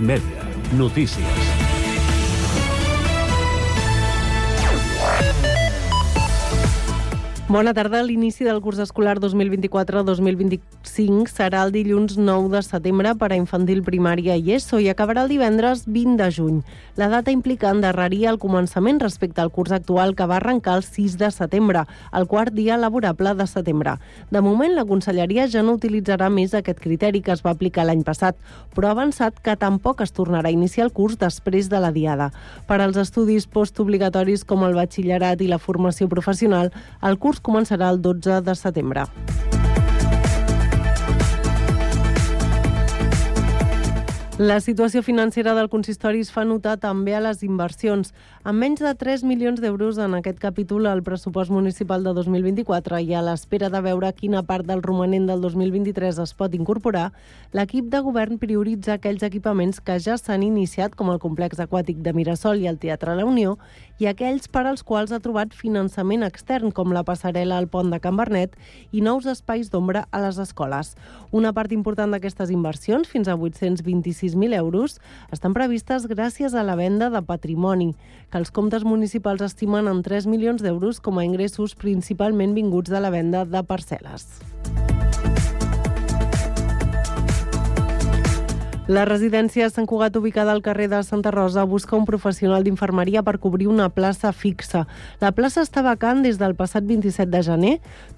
[0.00, 0.40] Mèdia.
[0.72, 1.53] Notícies.
[7.54, 8.00] Bona tarda.
[8.02, 14.34] L'inici del curs escolar 2024-2025 serà el dilluns 9 de setembre per a infantil, primària
[14.34, 16.66] i ESO i acabarà el divendres 20 de juny.
[16.98, 21.14] La data implica endarrerir el començament respecte al curs actual que va arrencar el 6
[21.20, 24.02] de setembre, el quart dia laborable de setembre.
[24.34, 28.02] De moment, la Conselleria ja no utilitzarà més aquest criteri que es va aplicar l'any
[28.02, 28.34] passat,
[28.74, 32.34] però ha avançat que tampoc es tornarà a iniciar el curs després de la diada.
[32.66, 38.02] Per als estudis postobligatoris com el batxillerat i la formació professional, el curs començarà el
[38.02, 39.08] 12 de setembre.
[44.36, 48.08] La situació financera del consistori es fa notar també a les inversions.
[48.42, 53.14] Amb menys de 3 milions d'euros en aquest capítol al pressupost municipal de 2024 i
[53.14, 57.12] a l'espera de veure quina part del romanent del 2023 es pot incorporar,
[57.54, 62.12] l'equip de govern prioritza aquells equipaments que ja s'han iniciat, com el complex aquàtic de
[62.12, 63.54] Mirasol i el Teatre La Unió,
[63.98, 68.00] i aquells per als quals ha trobat finançament extern, com la passarel·la al pont de
[68.02, 68.58] Can Bernet
[68.92, 70.94] i nous espais d'ombra a les escoles.
[71.32, 75.00] Una part important d'aquestes inversions, fins a 826 6.000 euros
[75.32, 77.94] estan previstes gràcies a la venda de patrimoni,
[78.30, 83.00] que els comptes municipals estimen en 3 milions d'euros com a ingressos principalment vinguts de
[83.00, 84.26] la venda de parcel·les.
[88.84, 93.38] La residència Sant Cugat, ubicada al carrer de Santa Rosa, busca un professional d'infermeria per
[93.40, 94.82] cobrir una plaça fixa.
[95.22, 97.70] La plaça està vacant des del passat 27 de gener,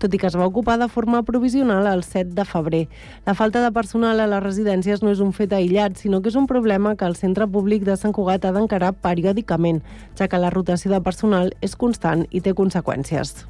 [0.03, 2.81] tot i que es va ocupar de forma provisional el 7 de febrer.
[3.27, 6.39] La falta de personal a les residències no és un fet aïllat, sinó que és
[6.41, 9.84] un problema que el centre públic de Sant Cugat ha d'encarar periòdicament,
[10.19, 13.47] ja que la rotació de personal és constant i té conseqüències.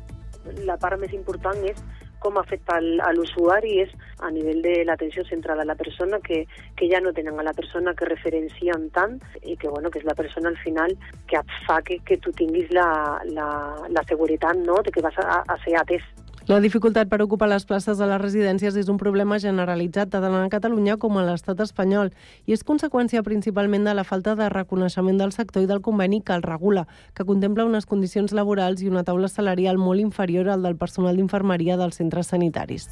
[0.68, 1.80] La part més important és
[2.20, 2.76] com afecta
[3.16, 7.38] l'usuari és a nivell de l'atenció centrada a la persona, que, que ja no tenen
[7.38, 10.96] a la persona que referencien tant i que, bueno, que és la persona al final
[11.26, 13.48] que et fa que, que tu tinguis la, la,
[13.88, 14.80] la seguretat no?
[14.84, 16.04] de que vas a, a ser atès
[16.46, 20.44] la dificultat per ocupar les places de les residències és un problema generalitzat tant a
[20.52, 22.12] Catalunya com a l'estat espanyol
[22.46, 26.38] i és conseqüència principalment de la falta de reconeixement del sector i del conveni que
[26.38, 26.86] el regula,
[27.18, 31.76] que contempla unes condicions laborals i una taula salarial molt inferior al del personal d'infermeria
[31.82, 32.86] dels centres sanitaris.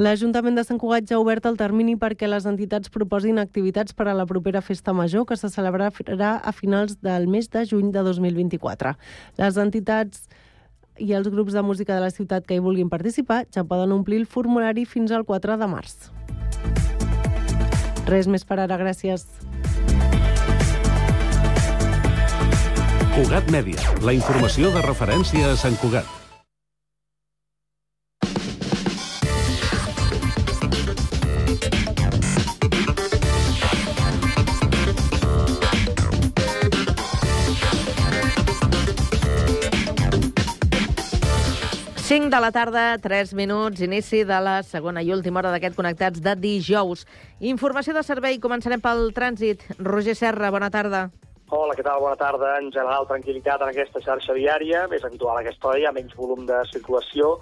[0.00, 4.06] L'Ajuntament de Sant Cugat ja ha obert el termini perquè les entitats proposin activitats per
[4.08, 8.00] a la propera festa major que se celebrarà a finals del mes de juny de
[8.06, 8.94] 2024.
[9.36, 10.22] Les entitats
[10.96, 14.22] i els grups de música de la ciutat que hi vulguin participar ja poden omplir
[14.22, 16.08] el formulari fins al 4 de març.
[18.08, 19.26] Res més per ara, gràcies.
[23.12, 26.19] Cugat Mèdia, la informació de referència a Sant Cugat.
[42.10, 46.18] 5 de la tarda, 3 minuts, inici de la segona i última hora d'aquest Connectats
[46.24, 47.04] de dijous.
[47.38, 49.62] Informació de servei, començarem pel trànsit.
[49.78, 51.04] Roger Serra, bona tarda.
[51.54, 52.00] Hola, què tal?
[52.02, 52.56] Bona tarda.
[52.58, 54.88] En general, tranquil·litat en aquesta xarxa viària.
[54.90, 57.36] És habitual aquesta hora, hi ha menys volum de circulació.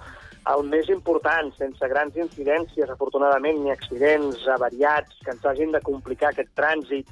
[0.53, 6.29] El més important, sense grans incidències, afortunadament, ni accidents avariats que ens hagin de complicar
[6.29, 7.09] aquest trànsit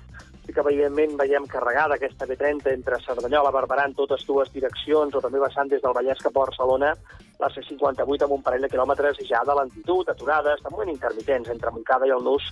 [0.54, 5.42] que evidentment veiem carregada aquesta B30 entre Cerdanyola, Barberà, en totes dues direccions, o també
[5.44, 6.94] vessant des del Vallès cap a Barcelona,
[7.40, 11.72] la C58 amb un parell de quilòmetres ja de lentitud, aturades, de moment intermitents entre
[11.72, 12.48] Montcada i el Nus,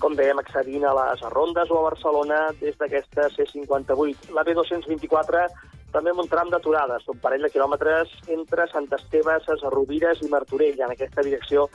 [0.00, 4.32] com dèiem, accedint a les Rondes o a Barcelona des d'aquesta C58.
[4.32, 5.44] La B224
[5.92, 10.30] també amb un tram d'aturades, un parell de quilòmetres entre Sant Esteve, Ses Rovires i
[10.32, 11.66] Martorell, en aquesta direcció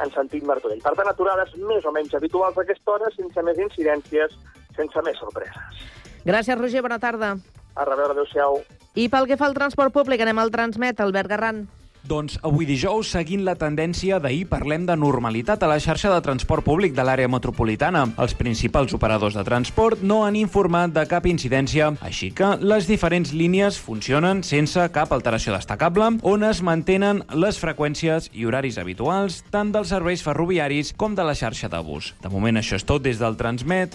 [0.00, 0.80] en sentit Martorell.
[0.84, 4.36] Per tant, aturades més o menys habituals a aquesta hora, sense més incidències,
[4.76, 5.84] sense més sorpreses.
[6.24, 6.82] Gràcies, Roger.
[6.82, 7.36] Bona tarda.
[7.74, 8.62] A reveure, adeu-siau.
[8.94, 11.64] I pel que fa al transport públic, anem al Transmet, Albert Garran.
[12.02, 16.66] Doncs avui dijous, seguint la tendència d'ahir, parlem de normalitat a la xarxa de transport
[16.66, 18.02] públic de l'àrea metropolitana.
[18.18, 23.30] Els principals operadors de transport no han informat de cap incidència, així que les diferents
[23.30, 29.70] línies funcionen sense cap alteració destacable, on es mantenen les freqüències i horaris habituals tant
[29.70, 32.16] dels serveis ferroviaris com de la xarxa de bus.
[32.20, 33.94] De moment això és tot des del Transmet.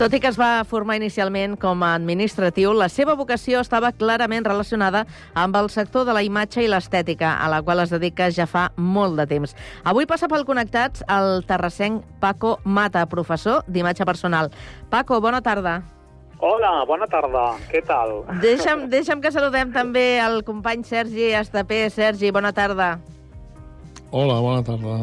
[0.00, 4.46] Tot i que es va formar inicialment com a administratiu, la seva vocació estava clarament
[4.48, 5.02] relacionada
[5.36, 8.70] amb el sector de la imatge i l'estètica, a la qual es dedica ja fa
[8.80, 9.52] molt de temps.
[9.84, 14.48] Avui passa pel Connectats el terrassenc Paco Mata, professor d'imatge personal.
[14.88, 15.82] Paco, bona tarda.
[16.40, 17.50] Hola, bona tarda.
[17.68, 18.22] Què tal?
[18.40, 21.90] Deixa'm, deixa'm que saludem també el company Sergi Estapé.
[21.92, 22.94] Sergi, bona tarda.
[24.16, 25.02] Hola, bona tarda.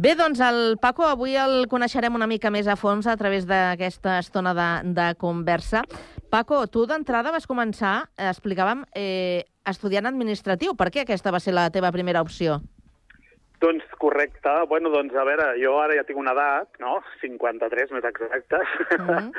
[0.00, 4.14] Bé, doncs el Paco avui el coneixerem una mica més a fons a través d'aquesta
[4.22, 5.82] estona de, de conversa.
[6.32, 10.72] Paco, tu d'entrada vas començar, eh, explicàvem, eh, estudiant administratiu.
[10.72, 12.62] Per què aquesta va ser la teva primera opció?
[13.60, 14.54] Doncs correcte.
[14.70, 16.94] Bueno, doncs a veure, jo ara ja tinc una edat, no?
[17.20, 18.72] 53 més exactes.
[19.00, 19.32] Mm -hmm.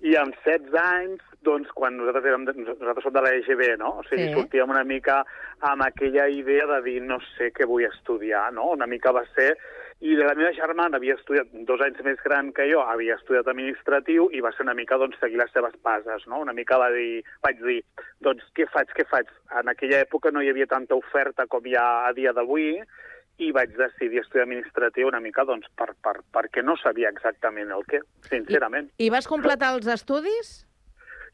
[0.00, 4.00] I amb 16 anys, doncs quan nosaltres érem, de, nosaltres som de l'EGB, no?
[4.00, 4.34] O sigui, sí.
[4.34, 5.24] sortíem una mica
[5.60, 8.68] amb aquella idea de dir no sé què vull estudiar, no?
[8.76, 9.56] Una mica va ser...
[10.04, 14.26] I la meva germana havia estudiat, dos anys més gran que jo, havia estudiat administratiu
[14.36, 16.42] i va ser una mica, doncs, seguir les seves bases, no?
[16.44, 17.78] Una mica va dir, vaig dir,
[18.26, 19.30] doncs, què faig, què faig?
[19.62, 22.74] En aquella època no hi havia tanta oferta com hi ha a dia d'avui,
[23.38, 27.88] i vaig decidir estudiar administratiu una mica doncs, per, per, perquè no sabia exactament el
[27.88, 28.92] què, sincerament.
[29.00, 30.52] I vas completar els estudis?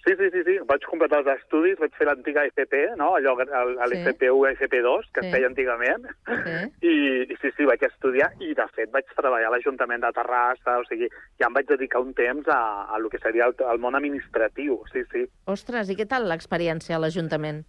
[0.04, 0.54] Sí, sí, sí, sí.
[0.64, 3.10] Vaig completar els estudis, vaig fer l'antiga FP, no?
[3.18, 3.98] allò, el, el Sí.
[4.08, 5.26] FP1 i FP2, que Sí.
[5.26, 6.26] es feia antigament, Sí.
[6.88, 6.94] i,
[7.32, 10.84] i sí, sí, vaig estudiar, i de fet vaig treballar a l'Ajuntament de Terrassa, o
[10.88, 11.08] sigui,
[11.38, 14.80] ja em vaig dedicar un temps a, a lo que seria el, el món administratiu,
[14.92, 15.26] sí, sí.
[15.46, 17.64] Ostres, i què tal l'experiència a l'Ajuntament?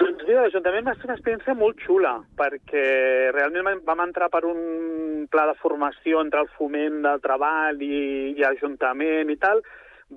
[0.00, 4.42] Doncs mira, l'Ajuntament va ser una experiència molt xula, perquè realment vam- vam entrar per
[4.48, 9.60] un pla de formació entre el foment del treball i, i Ajuntament i tal,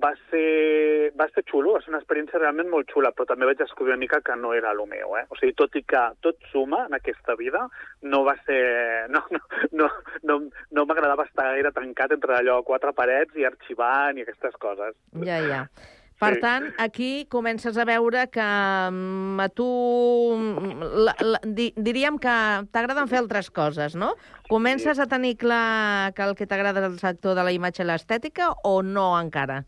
[0.02, 3.60] va ser, va ser xulo, va ser una experiència realment molt xula, però també vaig
[3.60, 5.24] descobrir una mica que no era el meu, eh?
[5.30, 7.66] O sigui, tot i que tot suma en aquesta vida,
[8.02, 8.62] no va ser...
[9.14, 9.40] No, no,
[9.72, 9.88] no,
[10.26, 10.38] no,
[10.74, 14.96] no m'agradava estar gaire tancat entre allò quatre parets i arxivant i aquestes coses.
[15.22, 15.60] Ja, ja.
[16.18, 16.40] Per Sí.
[16.40, 19.66] tant, aquí comences a veure que mm, a tu,
[20.36, 22.34] mm, la, la, di, diríem que
[22.72, 24.14] t'agraden fer altres coses, no?
[24.48, 27.88] Comences a tenir clar que el que t'agrada és el sector de la imatge i
[27.88, 29.64] l'estètica o no encara?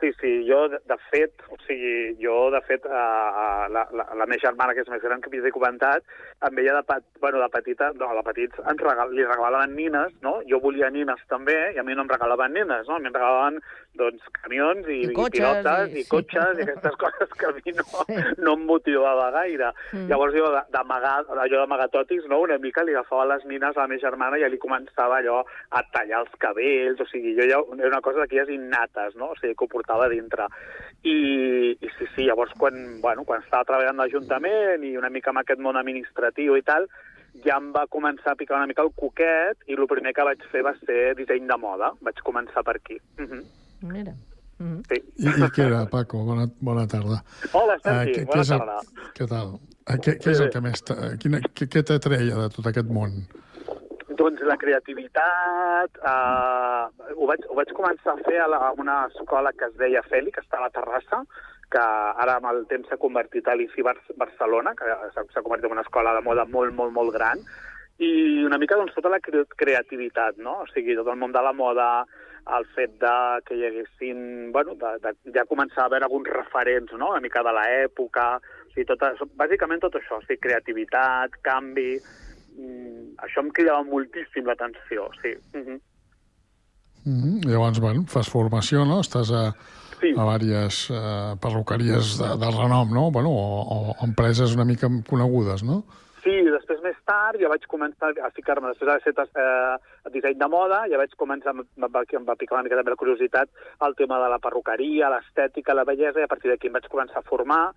[0.00, 3.02] Sí, sí, jo, de, fet, o sigui, jo, de fet, a,
[3.42, 6.06] a, la, la, la meva germana, que és més gran, que m'hi he comentat,
[6.46, 10.14] amb ella de, pet, bueno, de petita, no, de petits, ens regal, li regalaven nines,
[10.24, 10.38] no?
[10.48, 12.96] Jo volia nines també, i a mi no em regalaven nines, no?
[12.96, 13.60] A mi em regalaven,
[14.00, 16.08] doncs, camions i, I cotxes, pilotes i- i, sí.
[16.14, 17.84] cotxes i aquestes coses que a mi no,
[18.46, 19.72] no em motivava gaire.
[19.92, 20.06] Mm.
[20.08, 22.40] Llavors jo, d'amagar, allò d'amagatotis, no?
[22.46, 25.42] Una mica li agafava les nines a la meva germana i ja li començava allò
[25.76, 29.34] a tallar els cabells, o sigui, jo ja, era una cosa d'aquelles innates, no?
[29.34, 30.46] O sigui, que ho portava a dintre.
[31.02, 31.14] I,
[31.80, 35.40] i sí, sí, llavors quan, bueno, quan estava treballant a l'Ajuntament i una mica amb
[35.40, 36.86] aquest món administratiu i tal,
[37.46, 40.42] ja em va començar a picar una mica el coquet i el primer que vaig
[40.52, 41.92] fer va ser disseny de moda.
[42.04, 42.98] Vaig començar per aquí.
[43.18, 43.42] Uh -huh.
[43.82, 44.12] Mira.
[44.60, 44.98] Mm sí.
[45.24, 46.18] I, I què era, Paco?
[46.24, 47.22] Bona, bona tarda.
[47.52, 48.78] Hola, Sergi, què- què bona és el- tarda.
[49.16, 49.58] Què tal?
[49.88, 50.82] Eh, Què, què és el que més...
[51.18, 53.10] Quina, què, què t'atreia de tot aquest món?
[54.20, 55.96] Doncs la creativitat...
[55.96, 59.78] Eh, ho, vaig, ho vaig començar a fer a, la, a una escola que es
[59.80, 61.22] deia Feli, que estava a Terrassa,
[61.72, 61.80] que
[62.24, 65.86] ara amb el temps s'ha convertit a l'IFI Bar Barcelona, que s'ha convertit en una
[65.86, 67.40] escola de moda molt, molt, molt gran,
[68.00, 68.10] i
[68.44, 70.58] una mica doncs, tota la cre creativitat, no?
[70.64, 71.88] O sigui, tot el món de la moda,
[72.58, 74.22] el fet de que hi haguessin...
[74.52, 78.34] Bueno, de, de, ja començar a haver alguns referents, no?, una mica de l'època...
[78.66, 79.04] O sigui, tot,
[79.40, 81.94] bàsicament tot això, o sigui, creativitat, canvi...
[82.56, 85.34] Mm, això em cridava moltíssim l'atenció, sí.
[85.54, 85.80] Mm -hmm.
[87.04, 87.48] Mm -hmm.
[87.48, 89.00] Llavors, bueno, fas formació, no?
[89.00, 89.54] Estàs a,
[90.00, 90.14] Sí.
[90.16, 93.10] a diverses eh, perruqueries de, de renom, no?
[93.10, 95.84] Bueno, o, o empreses una mica conegudes, no?
[96.24, 100.48] Sí, després més tard ja vaig començar a ficar-me, després de ser eh, disseny de
[100.52, 103.48] moda, ja vaig començar, em va, em va picar una mica també la curiositat
[103.86, 107.22] el tema de la perruqueria, l'estètica, la bellesa, i a partir d'aquí em vaig començar
[107.22, 107.70] a formar,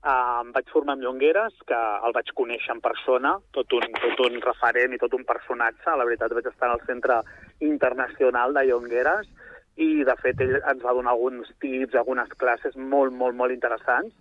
[0.00, 4.22] Uh, em vaig formar amb Llongueres, que el vaig conèixer en persona, tot un, tot
[4.24, 5.92] un referent i tot un personatge.
[5.92, 7.20] La veritat, vaig estar al Centre
[7.60, 9.28] Internacional de Llongueres
[9.76, 14.16] i, de fet, ell ens va donar alguns tips, algunes classes molt, molt, molt interessants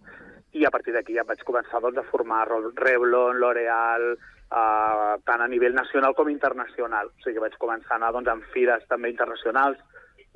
[0.52, 5.48] i a partir d'aquí ja vaig començar doncs, a formar Revlon, L'Oreal, eh, tant a
[5.48, 7.12] nivell nacional com internacional.
[7.14, 9.78] O sigui, vaig començar a anar doncs, en fires també internacionals,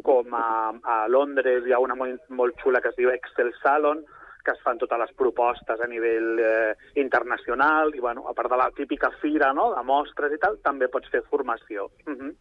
[0.03, 4.03] com a, a Londres hi ha una molt, molt xula que es diu Excel Salon,
[4.43, 8.59] que es fan totes les propostes a nivell eh, internacional, i bueno, a part de
[8.59, 9.71] la típica fira no?
[9.75, 11.89] de mostres i tal, també pots fer formació.
[12.07, 12.33] Uh -huh.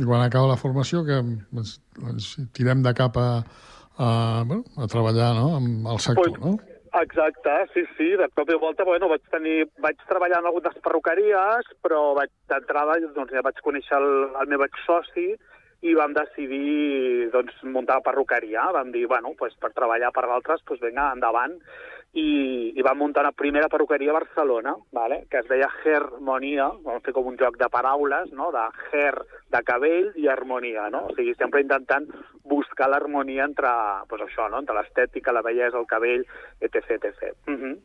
[0.00, 3.42] I quan acaba la formació, que ens, ens tirem de cap a,
[3.98, 5.56] a, bueno, a treballar no?
[5.56, 6.58] amb el sector, Pues- no?
[6.92, 11.68] Exacte, sí, sí, de cop i volta, bueno, vaig tenir, vaig treballar en algunes perruqueries,
[11.80, 15.36] però vaig d'entrada, doncs ja vaig conèixer el, el meu exsoci
[15.80, 18.66] i vam decidir, doncs, muntar perruqueria.
[18.72, 21.56] Vam dir, bueno, pues, per treballar per altres, pues, vinga, endavant.
[22.10, 25.20] I, i vam muntar una primera perruqueria a Barcelona, vale?
[25.30, 28.48] que es deia Harmonia, vam fer com un joc de paraules, no?
[28.50, 29.14] de hair,
[29.54, 31.04] de cabell, i harmonia, no?
[31.06, 32.08] O sigui, sempre intentant
[32.42, 33.70] buscar l'harmonia entre,
[34.10, 34.58] pues, això, no?
[34.58, 36.26] entre l'estètica, la bellesa, el cabell,
[36.58, 36.98] etc.
[36.98, 37.30] etc.
[37.46, 37.78] Uh -huh.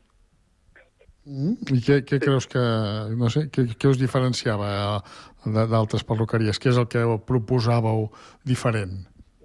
[1.26, 1.58] Mm?
[1.74, 2.62] I què, què creus que...
[3.18, 6.62] No sé, què, què us diferenciava eh, d'altres perruqueries?
[6.62, 8.08] Què és el que proposàveu
[8.46, 9.00] diferent?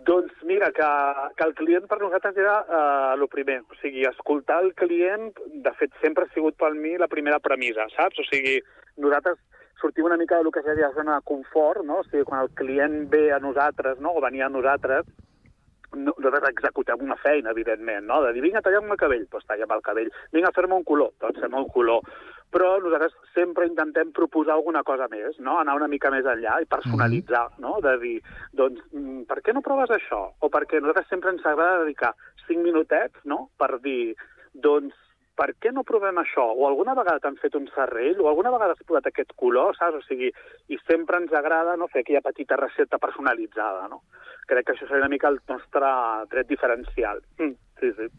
[0.09, 0.91] Doncs mira, que,
[1.39, 3.61] que el client per nosaltres era eh, el primer.
[3.73, 5.31] O sigui, escoltar el client,
[5.65, 8.21] de fet, sempre ha sigut per mi la primera premissa, saps?
[8.21, 8.59] O sigui,
[9.01, 9.41] nosaltres
[9.81, 12.03] sortim una mica del que seria la zona de confort, no?
[12.03, 15.09] O sigui, quan el client ve a nosaltres, no?, o venia a nosaltres,
[15.97, 16.15] no,
[16.49, 18.21] executem una feina, evidentment, no?
[18.25, 20.11] De dir, vinga, talla'm el cabell, doncs talla'm el cabell.
[20.33, 22.07] Vinga, fer-me un color, doncs fem el color.
[22.51, 25.59] Però nosaltres sempre intentem proposar alguna cosa més, no?
[25.61, 27.77] Anar una mica més enllà i personalitzar, no?
[27.85, 28.17] De dir,
[28.59, 30.25] doncs, mm, per què no proves això?
[30.41, 32.15] O perquè nosaltres sempre ens agrada dedicar
[32.47, 34.17] cinc minutets, no?, per dir,
[34.53, 34.95] doncs,
[35.41, 36.45] per què no provem això?
[36.53, 40.03] O alguna vegada t'han fet un serrell, o alguna vegada has posat aquest color, saps?
[40.03, 40.29] O sigui,
[40.69, 44.03] i sempre ens agrada no, fer aquella petita recepta personalitzada, no?
[44.51, 45.95] Crec que això seria una mica el nostre
[46.35, 47.23] tret diferencial.
[47.39, 48.11] Mm, sí, sí.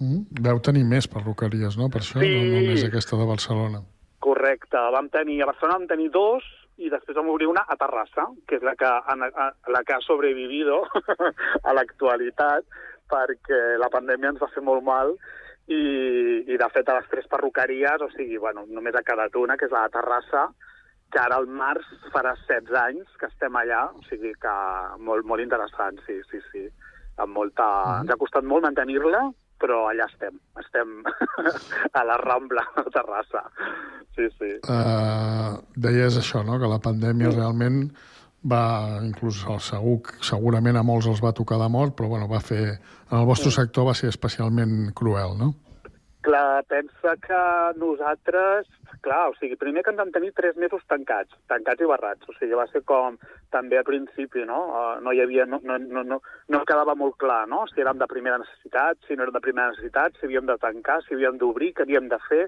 [0.00, 0.20] Mm?
[0.44, 1.88] Veu tenir més perruqueries, no?
[1.88, 2.28] Per això, Sí.
[2.28, 3.82] no només aquesta de Barcelona.
[4.20, 4.76] Correcte.
[4.92, 6.44] Vam tenir, a Barcelona vam tenir dos,
[6.76, 10.00] i després vam obrir una a Terrassa, que és la que, a, la que ha
[10.04, 10.82] sobrevivido
[11.68, 12.64] a l'actualitat,
[13.10, 15.16] perquè la pandèmia ens va fer molt mal,
[15.70, 15.82] i,
[16.50, 19.68] i de fet a les tres perruqueries, o sigui, bueno, només ha quedat una, que
[19.68, 20.48] és la de Terrassa,
[21.10, 24.54] que ara al març farà 16 anys que estem allà, o sigui que
[25.06, 26.66] molt, molt interessant, sí, sí, sí.
[27.20, 27.66] Amb molta...
[28.00, 29.24] Ens ha costat molt mantenir-la,
[29.60, 30.38] però allà estem.
[30.62, 31.00] Estem
[31.98, 33.44] a la Rambla, a Terrassa.
[34.16, 34.54] Sí, sí.
[34.64, 36.58] Uh, deies això, no?
[36.62, 37.84] que la pandèmia realment
[38.42, 42.40] va, inclús el segur, segurament a molts els va tocar de mort, però bueno, va
[42.40, 42.78] fer,
[43.10, 45.52] en el vostre sector va ser especialment cruel, no?
[46.20, 47.36] Clar, pensa que
[47.80, 48.66] nosaltres,
[49.00, 52.34] clar, o sigui, primer que ens vam tenir tres mesos tancats, tancats i barrats, o
[52.36, 53.16] sigui, va ser com
[53.48, 54.58] també al principi, no?
[54.68, 56.20] Uh, no hi havia, no, no, no, no,
[56.52, 57.62] no quedava molt clar, no?
[57.72, 61.00] Si érem de primera necessitat, si no érem de primera necessitat, si havíem de tancar,
[61.06, 62.44] si havíem d'obrir, què havíem de fer.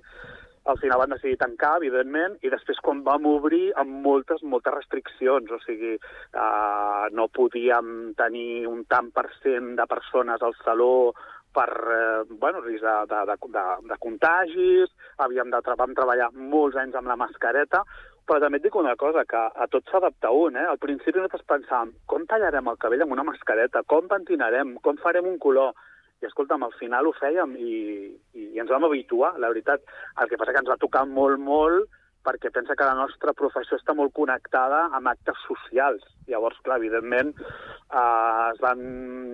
[0.64, 5.50] Al final van decidir tancar, evidentment, i després quan vam obrir amb moltes, moltes restriccions,
[5.50, 11.12] o sigui, uh, no podíem tenir un tant per cent de persones al saló
[11.52, 16.78] per eh, bueno, risc de, de, de, de, de contagis, havíem de, vam treballar molts
[16.80, 17.82] anys amb la mascareta,
[18.26, 20.66] però també et dic una cosa, que a tot s'adapta un, eh?
[20.70, 25.28] Al principi nosaltres pensàvem, com tallarem el cabell amb una mascareta, com pentinarem, com farem
[25.28, 25.74] un color,
[26.22, 27.72] i escolta'm, al final ho fèiem i,
[28.34, 29.82] i, i ens vam habituar, la veritat.
[30.22, 31.90] El que passa que ens va tocar molt, molt,
[32.22, 36.04] perquè pensa que la nostra professió està molt connectada amb actes socials.
[36.30, 38.82] Llavors, clar, evidentment, eh, es van,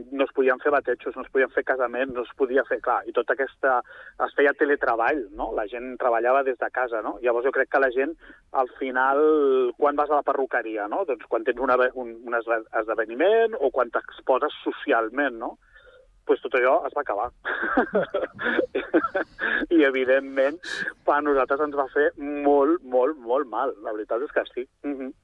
[0.08, 3.02] no es podien fer batejos, no es podien fer casaments, no es podia fer, clar,
[3.06, 3.78] i tota aquesta...
[4.24, 5.50] es feia teletreball, no?
[5.54, 7.18] La gent treballava des de casa, no?
[7.22, 8.16] Llavors jo crec que la gent,
[8.56, 9.20] al final,
[9.78, 11.04] quan vas a la perruqueria, no?
[11.08, 15.56] Doncs quan tens un, un, un esdeveniment o quan t'exposes socialment, no?
[16.28, 17.30] Pues tot allò es va acabar.
[19.74, 20.60] I, evidentment,
[21.08, 23.72] per nosaltres ens va fer molt, molt, molt mal.
[23.84, 24.68] La veritat és que sí.
[24.84, 25.16] Mm -hmm.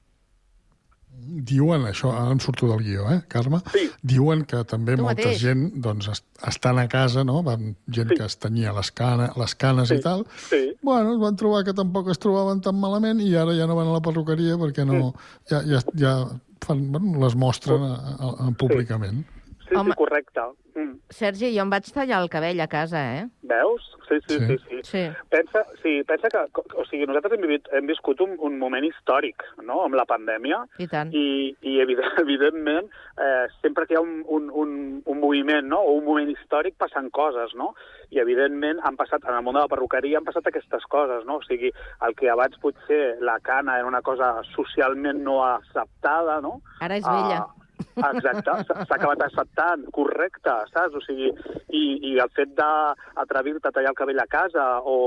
[1.47, 3.61] Diuen, això, ara em surto del guió, eh, Carme?
[3.71, 3.85] Sí.
[4.01, 5.39] Diuen que també Tu molta mateix.
[5.41, 8.15] gent, doncs, est estant a casa, no?, van, gent Sí.
[8.17, 9.95] que es tenia les, cana, les canes Sí.
[9.95, 10.75] i tal, Sí.
[10.81, 13.87] bueno, es van trobar que tampoc es trobaven tan malament i ara ja no van
[13.87, 15.13] a la perruqueria perquè no,
[15.49, 16.27] ja, ja, ja
[16.65, 19.25] fan, bueno, les mostren a, a, a, públicament.
[19.25, 19.34] Sí,
[19.79, 19.91] Home.
[19.91, 20.41] sí, correcte.
[20.75, 20.95] Mm.
[21.09, 23.27] Sergi, jo em vaig tallar el cabell a casa, eh?
[23.47, 23.85] Veus?
[24.07, 24.57] Sí, sí, sí.
[24.69, 24.79] sí.
[24.83, 25.03] Sí.
[25.29, 29.41] Pensa, sí, pensa que, o sigui, nosaltres hem, vivit, hem viscut un, un moment històric,
[29.63, 31.13] no?, amb la pandèmia, I tant.
[31.15, 35.81] i, i evident, evidentment, eh, sempre que hi ha un, un, un, un moviment, no?,
[35.81, 37.73] o un moment històric, passen coses, no?
[38.11, 41.39] I, evidentment, han passat, en el món de la perruqueria han passat aquestes coses, no?
[41.41, 41.73] O sigui,
[42.05, 46.59] el que abans potser la cana era una cosa socialment no acceptada, no?
[46.85, 47.41] Ara és vella.
[47.41, 47.64] Ah,
[47.95, 50.97] Exacte, s'ha acabat acceptant, correcte, saps?
[50.97, 51.31] O sigui,
[51.69, 54.97] i, i el fet d'atrevir-te a tallar el cabell a casa o,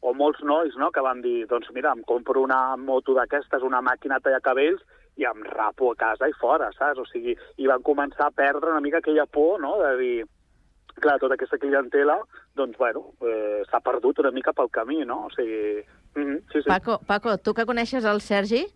[0.00, 3.82] o molts nois no, que van dir, doncs mira, em compro una moto d'aquestes, una
[3.82, 4.84] màquina a tallar cabells
[5.16, 7.02] i em rapo a casa i fora, saps?
[7.02, 10.16] O sigui, i van començar a perdre una mica aquella por, no?, de dir,
[11.00, 12.18] clar, tota aquesta clientela,
[12.56, 15.26] doncs, bueno, eh, s'ha perdut una mica pel camí, no?
[15.26, 15.82] O sigui,
[16.14, 16.68] mm -hmm, sí, sí.
[16.68, 18.66] Paco, Paco, tu que coneixes el Sergi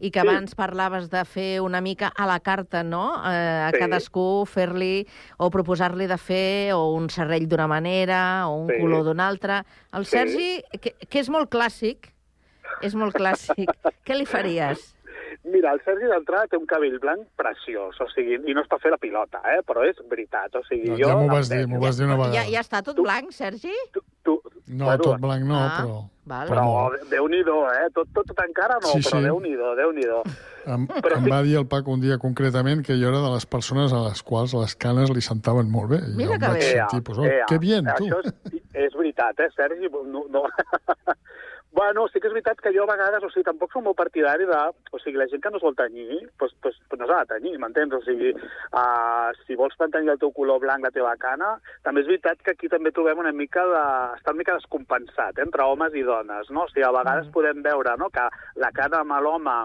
[0.00, 0.26] i que Sí.
[0.28, 3.14] abans parlaves de fer una mica a la carta, no?
[3.24, 3.78] Eh, a Sí.
[3.78, 5.06] cadascú fer-li
[5.38, 8.80] o proposar-li de fer o un serrell d'una manera o un Sí.
[8.80, 9.64] color d'una altra.
[9.92, 10.10] El Sí.
[10.16, 12.12] Sergi, que, que és molt clàssic,
[12.82, 13.68] és molt clàssic,
[14.06, 14.94] què li faries?
[15.44, 18.90] Mira, el Sergi d'entrada té un cabell blanc preciós, o sigui, i no per fer
[18.92, 19.60] la pilota, eh?
[19.66, 21.08] però és veritat, o sigui, No, jo...
[21.08, 22.46] ja m'ho em vas dir, m'ho vas dir una Ja, vegada.
[22.50, 23.74] ja està tot blanc, Sergi?
[24.22, 25.98] Tu, No, bueno, tot blanc no, Ah, però...
[26.30, 26.48] val.
[26.48, 27.08] però Però.
[27.10, 27.88] Déu-n'hi-do, eh?
[27.94, 29.24] Tot, tot, tot encara no, Sí, però sí.
[29.24, 30.22] Déu-n'hi-do, Déu-n'hi-do.
[30.70, 33.30] Em, Però em sí- va dir el Paco un dia concretament que jo era de
[33.32, 35.98] les persones a les quals les canes li sentaven molt bé.
[36.04, 36.70] I Mira jo em que vaig bé.
[36.76, 38.04] sentir, pues, oh, que bien, tu.
[38.04, 39.88] Això és, és veritat, eh, Sergi?
[39.88, 40.44] No, no.
[41.72, 44.46] Bueno, sí que és veritat que jo a vegades, o sigui, tampoc soc molt partidari
[44.48, 44.58] de...
[44.90, 47.30] O sigui, la gent que no es vol tenyir, doncs, doncs, doncs no s'ha de
[47.34, 47.94] tenyir, m'entens?
[47.94, 51.52] O sigui, uh, si vols mantenir el teu color blanc, la teva cana,
[51.86, 53.84] també és veritat que aquí també trobem una mica de...
[54.18, 56.66] està una mica descompensat eh, entre homes i dones, no?
[56.66, 57.34] O sigui, a vegades mm.
[57.38, 58.10] podem veure no?
[58.14, 58.26] que
[58.60, 59.56] la cana amb l'home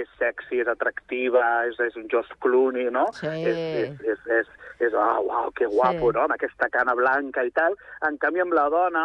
[0.00, 3.06] és sexy, és atractiva, és, és un Josh Clooney, no?
[3.16, 3.28] Sí.
[3.28, 4.54] És, és, és, és,
[4.88, 6.16] és oh, uau, que guapo, Sí.
[6.16, 6.24] no?
[6.24, 7.76] Amb aquesta cana blanca i tal.
[8.06, 9.04] En canvi, amb la dona,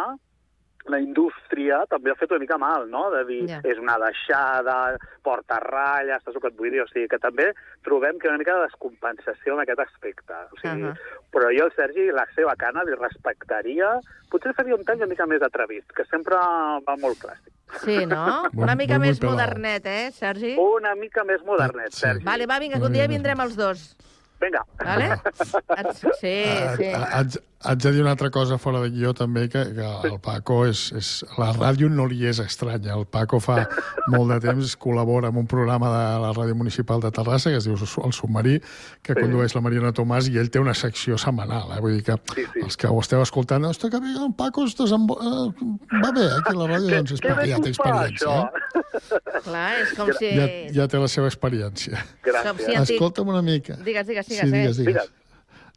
[0.88, 3.10] la indústria també ha fet una mica mal, no?
[3.10, 3.60] De dir, Ja.
[3.64, 6.82] és una deixada, porta ratlles, saps el que et vull dir?
[6.82, 7.52] O sigui, que també
[7.82, 10.34] trobem que hi ha una mica de descompensació en aquest aspecte.
[10.52, 10.92] O sigui, uh.
[10.92, 10.96] -huh.
[11.32, 13.98] Però jo, el Sergi, la seva cana li respectaria...
[14.30, 17.52] Potser faria un tall una mica més atrevit, que sempre va molt clàssic.
[17.84, 18.44] Sí, no?
[18.52, 20.56] Muy- Una mica muy més modernet, eh, Sergi?
[20.58, 22.00] Una mica més modernet, Sí.
[22.00, 22.24] Sergi.
[22.24, 23.96] Vale, va, vinga, que un dia vindrem els dos.
[24.40, 24.62] Vinga.
[24.84, 25.12] Vale?
[25.80, 26.84] Et- Sí, Ah, sí.
[26.94, 30.18] ah, Haig, haig de dir una altra cosa fora de guió també, que, que el
[30.20, 31.08] Paco és, és...
[31.38, 32.94] La ràdio no li és estranya.
[32.94, 33.66] El Paco fa
[34.12, 37.64] molt de temps col·labora amb un programa de la Ràdio Municipal de Terrassa que es
[37.66, 38.58] diu El Submarí,
[39.02, 39.20] que Sí.
[39.20, 41.72] condueix la Mariona Tomàs, i ell té una secció setmanal.
[41.76, 41.80] Eh?
[41.80, 42.60] Vull dir que Sí, sí.
[42.64, 45.18] els que ho esteu escoltant, hosti, que bé, el Paco es desenvo...
[45.20, 45.66] eh,
[46.04, 48.36] va bé, eh, aquí a la ràdio, doncs és perquè ja té fa, experiència.
[48.36, 49.40] Eh?
[49.46, 50.30] Clar, és com si...
[50.36, 50.46] Ja,
[50.82, 52.04] ja té la seva experiència.
[52.04, 52.86] Si Gràcies.
[52.86, 53.76] ti- Escolta'm una mica.
[53.82, 54.42] Digues, digues, digues.
[54.42, 54.84] Sí, digues, eh?
[54.84, 55.06] digues.
[55.06, 55.12] Digues.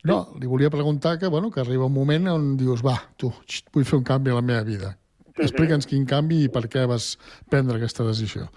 [0.04, 3.68] No, li volia preguntar que, bueno, que arriba un moment on dius, va, tu, xt,
[3.76, 4.96] vull fer un canvi a la meva vida.
[5.40, 7.14] Explica'ns quin canvi i per què vas
[7.52, 8.48] prendre aquesta decisió.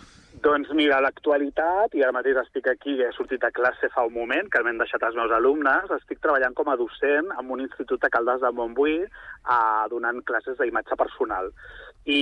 [0.43, 4.15] Doncs mira, a l'actualitat, i ara mateix estic aquí, he sortit a classe fa un
[4.17, 8.03] moment, que m'han deixat els meus alumnes, estic treballant com a docent en un institut
[8.03, 11.53] de Caldes de Montbui, eh, donant classes d'imatge personal.
[12.03, 12.19] I,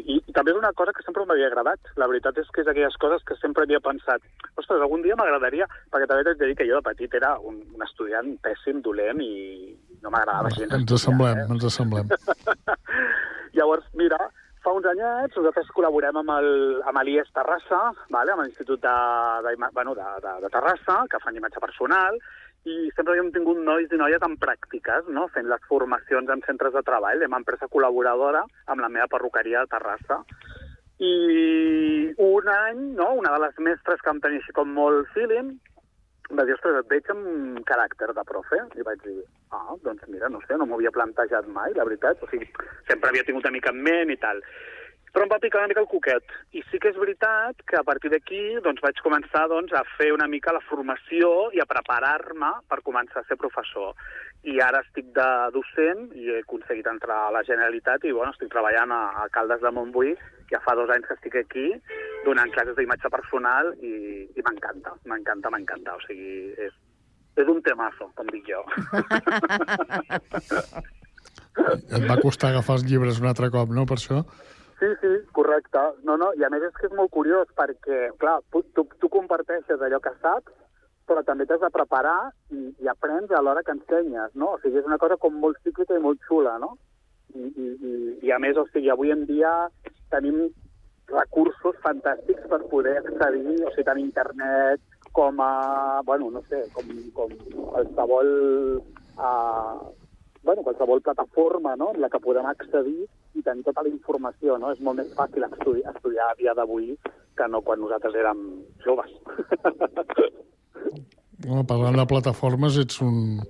[0.00, 1.90] i, I també és una cosa que sempre m'havia agradat.
[2.00, 4.22] La veritat és que és aquelles coses que sempre havia pensat
[4.56, 7.60] ostres, algun dia m'agradaria, perquè també t'haig de dir que jo de petit era un,
[7.74, 11.50] un estudiant pèssim, dolent, i no m'agradava gens Ens estudiar, assemblem, eh?
[11.52, 12.08] ens assemblem.
[13.58, 14.18] Llavors, mira,
[14.64, 16.48] fa uns anyets nosaltres col·laborem amb el,
[16.88, 17.82] amb l'IES Terrassa,
[18.14, 18.32] vale?
[18.32, 18.96] amb l'Institut de,
[19.44, 22.16] de, bueno, de, de, de Terrassa, que fan imatge personal,
[22.64, 25.26] i sempre havíem tingut nois i noies en pràctiques, no?
[25.34, 29.72] fent les formacions en centres de treball, amb empresa col·laboradora amb la meva perruqueria de
[29.74, 30.22] Terrassa.
[31.04, 31.14] I
[32.24, 33.10] un any, no?
[33.20, 35.52] una de les mestres que em tenia així com molt feeling,
[36.32, 38.62] va dir, ostres, et veig amb caràcter de profe.
[38.80, 39.18] I vaig dir,
[39.52, 42.22] ah, doncs mira, no sé, no m'ho havia plantejat mai, la veritat.
[42.24, 42.48] O sigui,
[42.88, 44.40] sempre havia tingut una mica en ment i tal.
[45.14, 46.32] Però em va picar una mica el coquet.
[46.58, 50.08] I sí que és veritat que a partir d'aquí doncs, vaig començar doncs, a fer
[50.10, 53.94] una mica la formació i a preparar-me per començar a ser professor.
[54.42, 58.50] I ara estic de docent i he aconseguit entrar a la Generalitat i bueno, estic
[58.50, 60.10] treballant a, a Caldes de Montbui.
[60.50, 61.68] Ja fa dos anys que estic aquí
[62.26, 63.94] donant classes d'imatge personal i,
[64.34, 65.94] i m'encanta, m'encanta, m'encanta.
[65.94, 66.74] O sigui, és,
[67.38, 68.66] és un temazo, com dic jo.
[71.94, 74.24] Et va costar agafar els llibres un altre cop, no, per això?
[74.84, 75.78] Sí, sí, correcte.
[76.02, 79.80] No, no, i a més és que és molt curiós perquè, clar, tu, tu, comparteixes
[79.80, 80.52] allò que saps,
[81.08, 82.18] però també t'has de preparar
[82.52, 84.50] i, i aprens a l'hora que ensenyes, no?
[84.56, 86.74] O sigui, és una cosa com molt cíclica i molt xula, no?
[87.32, 87.94] I, i, i,
[88.28, 89.54] i a més, o sigui, avui en dia
[90.12, 90.44] tenim
[91.08, 94.84] recursos fantàstics per poder accedir, o sigui, tant internet
[95.16, 97.36] com a, bueno, no sé, com, com
[97.72, 98.32] qualsevol
[99.16, 99.84] uh,
[100.44, 101.94] bueno, qualsevol plataforma no?
[101.94, 104.58] en la que podem accedir i tenir tota la informació.
[104.60, 104.72] No?
[104.72, 106.94] És molt més fàcil estudiar, estudiar a dia d'avui
[107.34, 108.46] que no quan nosaltres érem
[108.86, 109.14] joves.
[111.44, 113.40] Bueno, parlant de plataformes, ets un,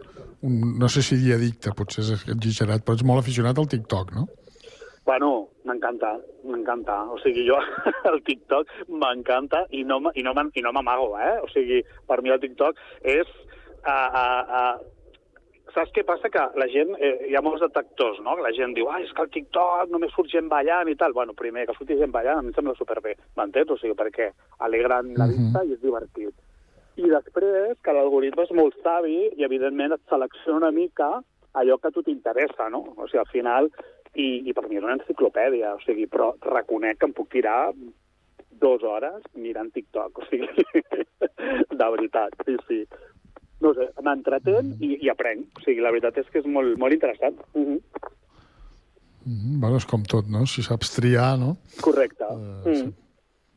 [0.43, 0.55] un...
[0.81, 4.25] No sé si dir addicte, potser és exagerat, però ets molt aficionat al TikTok, no?
[5.07, 5.29] Bueno,
[5.69, 6.15] m'encanta,
[6.49, 6.97] m'encanta.
[7.13, 7.61] O sigui, jo
[8.11, 11.37] el TikTok m'encanta i no, i no, i no m'amago, eh?
[11.45, 12.83] O sigui, per mi el TikTok
[13.15, 13.31] és...
[13.85, 14.94] Uh, uh, uh,
[15.75, 16.31] saps què passa?
[16.33, 18.37] Que la gent, eh, hi ha molts detractors, no?
[18.43, 21.13] La gent diu, ah, és que el TikTok només surt gent ballant i tal.
[21.13, 23.71] Bueno, primer, que surti gent ballant a mi em sembla superbé, m'entens?
[23.71, 24.31] O sigui, perquè
[24.67, 26.35] alegren la vista i és divertit.
[26.97, 31.11] I després, que l'algoritme és molt savi i, evidentment, et selecciona una mica
[31.55, 32.85] allò que a tu t'interessa, no?
[32.97, 33.71] O sigui, al final,
[34.15, 37.73] i, i per mi és una enciclopèdia, o sigui, però reconec que em puc tirar
[38.63, 40.49] dues hores mirant TikTok, o sigui,
[41.81, 42.81] de veritat, sí, sí.
[43.65, 46.93] No sé, m'entretén i, i aprenc, o sigui, la veritat és que és molt, molt
[46.93, 47.39] interessant.
[47.55, 48.11] Mm -hmm.
[49.25, 49.61] Mm -hmm.
[49.61, 50.45] Bueno, és com tot, no?
[50.47, 51.57] Si saps triar, no?
[51.81, 52.25] Correcte.
[52.31, 52.93] Uh, mm.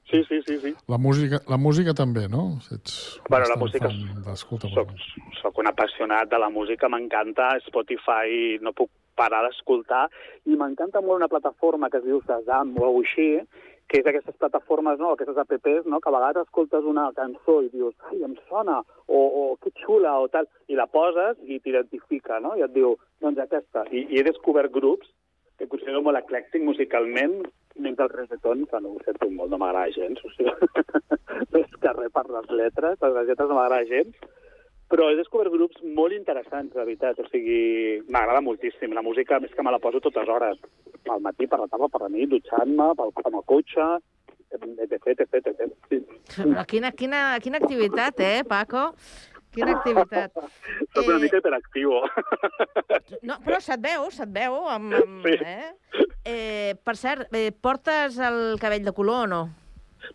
[0.10, 0.76] Sí, sí, sí, sí.
[0.88, 2.60] La música, la música també, no?
[2.72, 4.36] Ets Bueno, la música fan
[4.72, 4.94] soc,
[5.42, 8.90] soc un apassionat de la música, m'encanta Spotify, no puc
[9.20, 10.06] parar d'escoltar,
[10.46, 13.30] i m'encanta molt una plataforma que es diu Shazam o alguna així,
[13.88, 17.70] que és aquestes plataformes, no, aquestes apps, no, que a vegades escoltes una cançó i
[17.72, 22.42] dius, ai, em sona, o, o que xula, o tal, i la poses i t'identifica,
[22.44, 22.56] no?
[22.60, 23.86] I et diu, doncs aquesta.
[23.92, 25.08] I, i he descobert grups
[25.58, 27.40] que considero molt eclèctic musicalment,
[27.82, 30.54] mentre el reggaeton, que no ho sento molt, no m'agrada gens, o sigui,
[31.56, 34.28] més que res per les lletres, les lletres no m'agrada gens,
[34.88, 38.94] però he descobert grups molt interessants, de veritat, o sigui, m'agrada moltíssim.
[38.96, 40.60] La música, més que me la poso totes hores,
[41.12, 43.88] al matí, per la tarda, per la nit, dutxant-me, pel, amb el cotxe,
[44.56, 45.74] etc, etc, etc.
[45.92, 46.00] Sí.
[46.38, 48.94] Però quina, quina, quina activitat, eh, Paco?
[49.58, 50.36] Quina activitat.
[50.94, 51.94] Soc una mica hiperactiu.
[53.28, 54.58] No, però se't veu, se't veu.
[54.72, 55.38] Amb, amb, Sí.
[55.42, 56.04] eh?
[56.28, 59.42] Eh, per cert, eh, portes el cabell de color o no?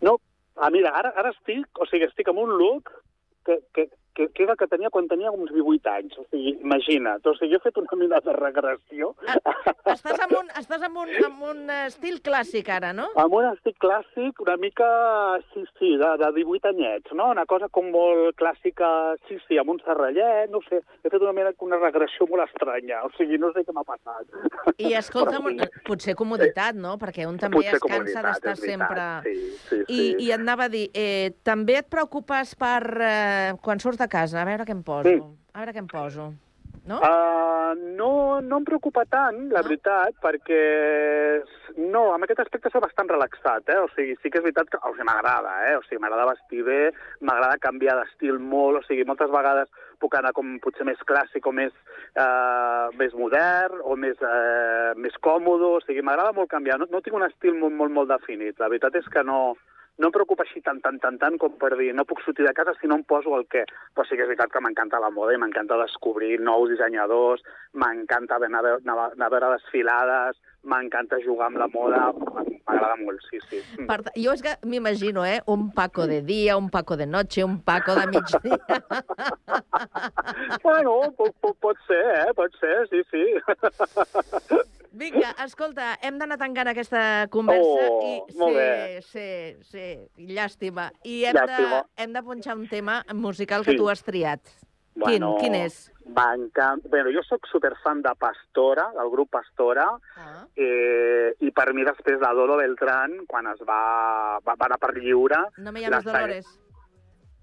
[0.05, 0.19] No,
[0.57, 2.93] ah, mira, ara, ara estic, o sigui, estic amb un look
[3.45, 6.16] que, que, que, que era que tenia quan tenia uns 18 anys.
[6.20, 7.25] O sigui, imagina't.
[7.27, 9.12] O sigui, jo he fet una mina de regressió.
[9.92, 13.09] Estàs amb un, estàs amb un, amb un estil clàssic ara, no?
[13.20, 14.88] Amb un estic clàssic, una mica,
[15.53, 17.31] sí, sí, de, de 18 anyets, no?
[17.35, 18.90] Una cosa com molt clàssica,
[19.29, 20.83] sí, sí, amb un serrallet, no sé.
[21.03, 24.29] He fet una, mena, una regressió molt estranya, o sigui, no sé què m'ha passat.
[24.79, 25.85] I escolta'm, Però sí.
[25.88, 26.94] potser comoditat, no?
[27.01, 29.09] Perquè un també Potser es cansa d'estar sempre...
[29.27, 29.35] sí,
[29.68, 30.07] sí, I, sí.
[30.27, 32.83] I et anava a dir, eh, també et preocupes per...
[33.03, 35.21] Eh, quan surts de casa, a veure què em poso, Sí.
[35.55, 36.33] a veure què em poso,
[36.87, 36.99] no?
[36.99, 40.62] Uh, no, no em preocupa tant, la veritat, perquè
[41.77, 43.79] no, amb aquest aspecte soc bastant relaxat, eh?
[43.81, 45.77] O sigui, sí que és veritat que o sigui, m'agrada, eh?
[45.79, 46.81] O sigui, m'agrada vestir bé,
[47.21, 49.71] m'agrada canviar d'estil molt, o sigui, moltes vegades
[50.03, 51.73] puc anar com potser més clàssic o més,
[52.19, 56.81] uh, més modern o més, uh, més còmode, o sigui, m'agrada molt canviar.
[56.81, 58.59] No, no tinc un estil molt, molt, molt definit.
[58.59, 59.55] La veritat és que no,
[60.00, 62.55] no em preocupa així tant, tant, tant, tant com per dir no puc sortir de
[62.57, 63.64] casa si no em poso el què.
[63.92, 67.44] Però sí que és veritat que m'encanta la moda i m'encanta descobrir nous dissenyadors,
[67.76, 72.12] m'encanta anar, anar, anar a veure desfilades, m'encanta jugar amb la moda,
[72.66, 73.59] m'agrada molt, sí, sí.
[73.81, 73.87] Mm.
[73.90, 75.40] Per, jo és que m'imagino, eh?
[75.51, 78.59] Un Paco de dia, un Paco de noche, un Paco de migdia.
[80.62, 82.33] Bueno, pot, pot, pot ser, eh?
[82.37, 83.22] Pot ser, sí, sí.
[84.92, 88.07] Vinga, escolta, hem d'anar tancant aquesta conversa Oh, i
[88.38, 89.01] molt sí, bé.
[89.09, 89.29] sí,
[89.70, 89.87] sí,
[90.37, 90.90] llàstima.
[91.09, 91.79] I hem Llàstima.
[91.81, 93.79] de, hem de punxar un tema musical que Sí.
[93.81, 94.40] tu has triat.
[94.94, 95.76] Quin, quin és?
[96.05, 96.88] M'encanta.
[96.92, 100.44] Bé, jo sóc superfan de Pastora, del grup Pastora, Ah.
[100.57, 104.92] eh, i per mi després la Dolo Beltrán, quan es va, va, va anar per
[104.98, 105.38] lliure...
[105.59, 106.59] No me llames la- Dolores.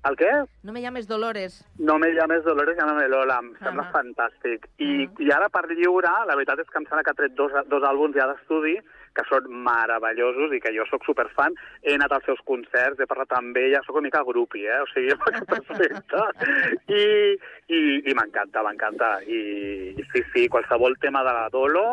[0.07, 0.29] El què?
[0.63, 1.65] No me llames Dolores.
[1.77, 3.39] No me llames Dolores, llámame Lola.
[3.43, 3.91] Em sembla Ahà.
[3.91, 4.69] fantàstic.
[4.77, 7.51] I, I ara per lliure, la veritat és que em sembla que ha tret dos,
[7.67, 8.77] dos àlbums ja d'estudi
[9.17, 11.55] que són meravellosos i que jo sóc superfan.
[11.83, 14.79] He anat als seus concerts, he parlat amb ella, sóc una mica grupi, eh?
[14.83, 15.13] O sigui,
[15.59, 16.23] aspecte.
[16.89, 17.03] I,
[17.69, 19.11] i, i m'encanta, m'encanta.
[19.27, 19.39] I,
[19.97, 21.85] I sí, sí, qualsevol tema de la Dolo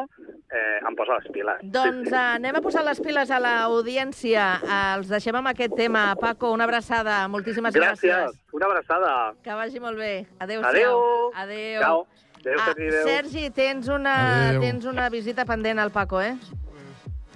[0.51, 1.63] eh, em posa les piles.
[1.75, 4.47] Doncs eh, anem a posar les piles a l'audiència.
[4.63, 6.09] Eh, els deixem amb aquest tema.
[6.21, 7.23] Paco, una abraçada.
[7.33, 8.13] Moltíssimes gràcies.
[8.13, 8.43] Gràcies.
[8.57, 9.11] Una abraçada.
[9.45, 10.13] Que vagi molt bé.
[10.41, 10.63] Adéu.
[10.65, 11.01] Adéu.
[11.35, 11.81] Adéu.
[11.83, 12.07] Ciao.
[12.47, 13.07] Adéu, Ah, Sergi, adéu.
[13.09, 14.13] Sergi, tens una,
[14.51, 14.61] Adéu.
[14.63, 16.37] tens una visita pendent al Paco, eh?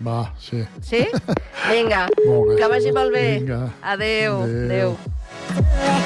[0.06, 0.64] Va, sí.
[0.80, 1.06] Sí?
[1.70, 2.56] Vinga, bé.
[2.56, 3.38] que vagi molt bé.
[3.38, 3.60] Vinga.
[3.82, 4.42] Adéu.
[4.42, 4.96] Adéu.
[4.96, 6.00] Adéu.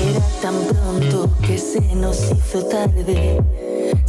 [0.00, 3.40] Era tan pronto que se nos hizo tarde.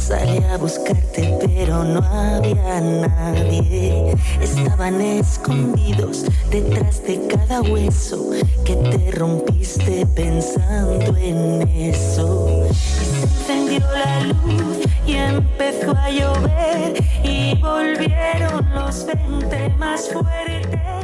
[0.00, 4.16] Salí a buscarte, pero no había nadie.
[4.40, 8.30] Estaban escondidos detrás de cada hueso
[8.64, 12.48] que te rompiste pensando en eso.
[12.70, 20.99] Y se encendió la luz y empezó a llover y volvieron los 20 más fuertes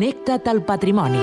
[0.00, 1.18] Connecta't al patrimoni.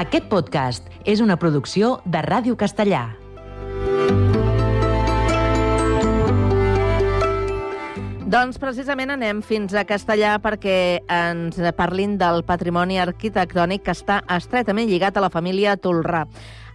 [0.00, 3.02] Aquest podcast és una producció de Ràdio Castellà.
[8.32, 14.88] Doncs precisament anem fins a Castellà perquè ens parlin del patrimoni arquitectònic que està estretament
[14.88, 16.24] lligat a la família Tolrà.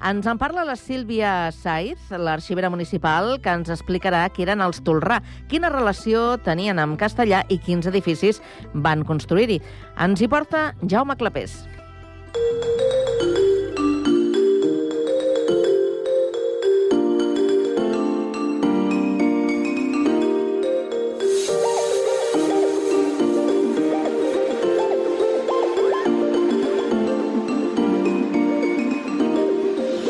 [0.05, 5.21] Ens en parla la Sílvia Saiz, l'arxivera municipal, que ens explicarà qui eren els Tolrà,
[5.49, 8.41] quina relació tenien amb Castellà i quins edificis
[8.73, 9.57] van construir-hi.
[9.97, 11.63] Ens hi porta Jaume Clapés.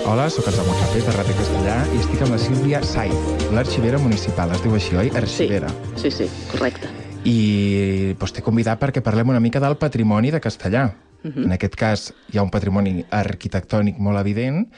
[0.07, 3.15] Hola, sóc el Samuel Clapés de Ràdio Castellà i estic amb la Sílvia Saiz,
[3.51, 4.53] l'arxivera municipal.
[4.55, 5.09] Es diu així, oi?
[5.19, 5.67] Arxivera.
[5.99, 6.87] Sí, sí, correcte.
[7.27, 10.85] I doncs, t'he convidat perquè parlem una mica del patrimoni de Castellà.
[11.25, 11.43] Uh -huh.
[11.43, 14.69] En aquest cas hi ha un patrimoni arquitectònic molt evident,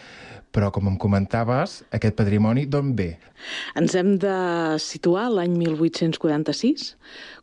[0.51, 3.19] però com em comentaves, aquest patrimoni d'on ve?
[3.75, 6.95] Ens hem de situar l'any 1846,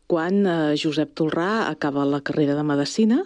[0.07, 3.23] quan eh, Josep Tolrà acaba la carrera de Medicina,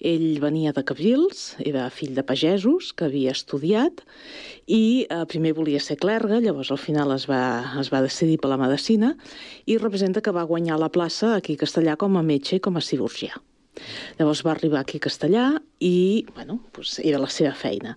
[0.00, 4.02] ell venia de Cabrils, era fill de pagesos que havia estudiat
[4.66, 7.42] i eh, primer volia ser clergue, llavors al final es va,
[7.80, 9.14] es va decidir per la medicina
[9.66, 12.76] i representa que va guanyar la plaça aquí a Castellà com a metge i com
[12.76, 13.38] a cirurgià.
[14.18, 15.44] Llavors va arribar aquí a Castellà
[15.84, 17.94] i, bueno, doncs era la seva feina.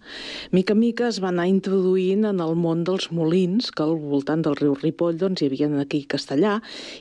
[0.52, 4.44] Mica en mica es va anar introduint en el món dels molins, que al voltant
[4.44, 6.56] del riu Ripoll doncs, hi havia aquí a Castellà,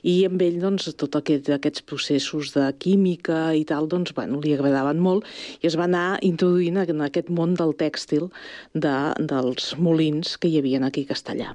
[0.06, 4.54] i amb ell doncs, tot aquest, aquests processos de química i tal, doncs, bueno, li
[4.54, 5.26] agradaven molt,
[5.62, 8.28] i es va anar introduint en aquest món del tèxtil
[8.74, 11.54] de, dels molins que hi havia aquí a Castellà.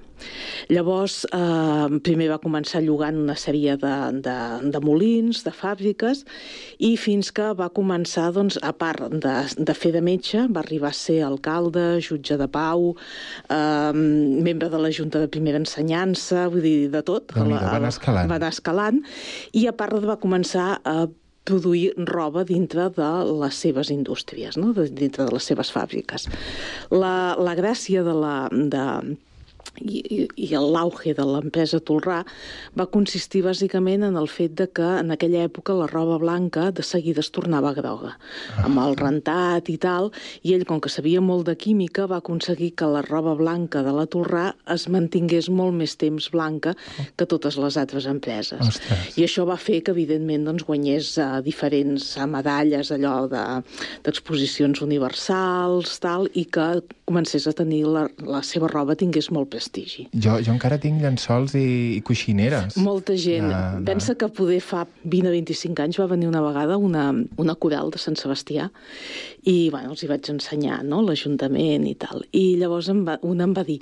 [0.69, 4.37] Llavors, eh, primer va començar llogant una sèrie de, de,
[4.73, 6.25] de molins, de fàbriques,
[6.79, 10.91] i fins que va començar, doncs, a part de, de fer de metge, va arribar
[10.93, 12.93] a ser alcalde, jutge de pau,
[13.51, 17.33] eh, membre de la Junta de Primera Ensenyança, vull dir, de tot.
[17.35, 18.31] déu nhi va anar escalant.
[18.31, 19.01] Va anar escalant,
[19.57, 21.09] i a part va començar a
[21.43, 23.09] produir roba dintre de
[23.41, 24.71] les seves indústries, no?
[24.73, 26.27] dintre de les seves fàbriques.
[26.93, 28.85] La, la gràcia de la, de,
[29.79, 32.19] i, i, i l'auge de l'empresa Tolrà
[32.77, 36.83] va consistir bàsicament en el fet de que en aquella època la roba blanca de
[36.83, 38.17] seguida es tornava groga,
[38.65, 40.11] amb el rentat i tal,
[40.43, 43.93] i ell, com que sabia molt de química, va aconseguir que la roba blanca de
[43.95, 46.75] la Tolrà es mantingués molt més temps blanca
[47.15, 48.59] que totes les altres empreses.
[48.61, 49.17] Ostres.
[49.17, 53.45] I això va fer que, evidentment, doncs, guanyés uh, diferents medalles allò de-
[54.05, 56.67] d'exposicions universals, tal, i que
[57.11, 60.07] comencés a tenir la, la seva roba tingués molt prestigi.
[60.15, 61.65] Jo, jo encara tinc llençols i,
[61.97, 62.77] i coixineres.
[62.79, 63.49] Molta gent.
[63.51, 67.09] De- de- Pensa que poder fa 20 o 25 anys va venir una vegada una,
[67.41, 68.69] una coral de Sant Sebastià
[69.49, 72.21] i bueno, els hi vaig ensenyar no, l'Ajuntament i tal.
[72.37, 73.79] I llavors em va, una em va dir,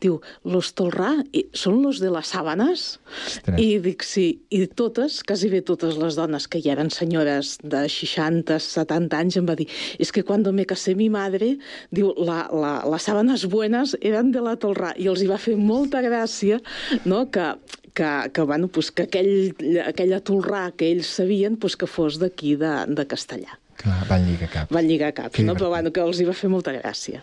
[0.00, 0.18] diu,
[0.48, 1.12] los Tolrà
[1.56, 2.84] són los de les sàbanes?
[3.26, 3.58] Ostres.
[3.60, 7.84] I dic, sí, i totes, quasi bé totes les dones que ja eren senyores de
[7.92, 9.68] 60, 70 anys, em va dir,
[10.00, 11.52] és que quan me casé mi madre,
[11.92, 15.56] diu, la, la, las sábanas buenas eran de la Tolrà, i els hi va fer
[15.58, 16.60] molta gràcia,
[17.04, 17.48] no?, que,
[17.94, 19.52] que, que, bueno, pues, que aquell,
[19.86, 23.58] aquella Tolrà que ells sabien pues, que fos d'aquí, de, de Castellà.
[23.82, 24.70] Clar, van lligar cap.
[24.72, 25.54] Van lligar Que no?
[25.58, 27.22] però bueno, que els hi va fer molta gràcia.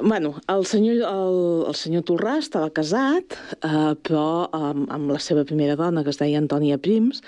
[0.00, 3.34] Bueno, el senyor, el, el senyor Torrà estava casat,
[3.66, 7.18] eh, però amb, amb la seva primera dona, que es deia Antònia Prims,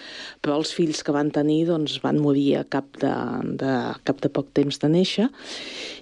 [0.40, 3.10] però els fills que van tenir doncs, van morir a cap de,
[3.58, 3.72] de,
[4.06, 5.26] cap de poc temps de néixer,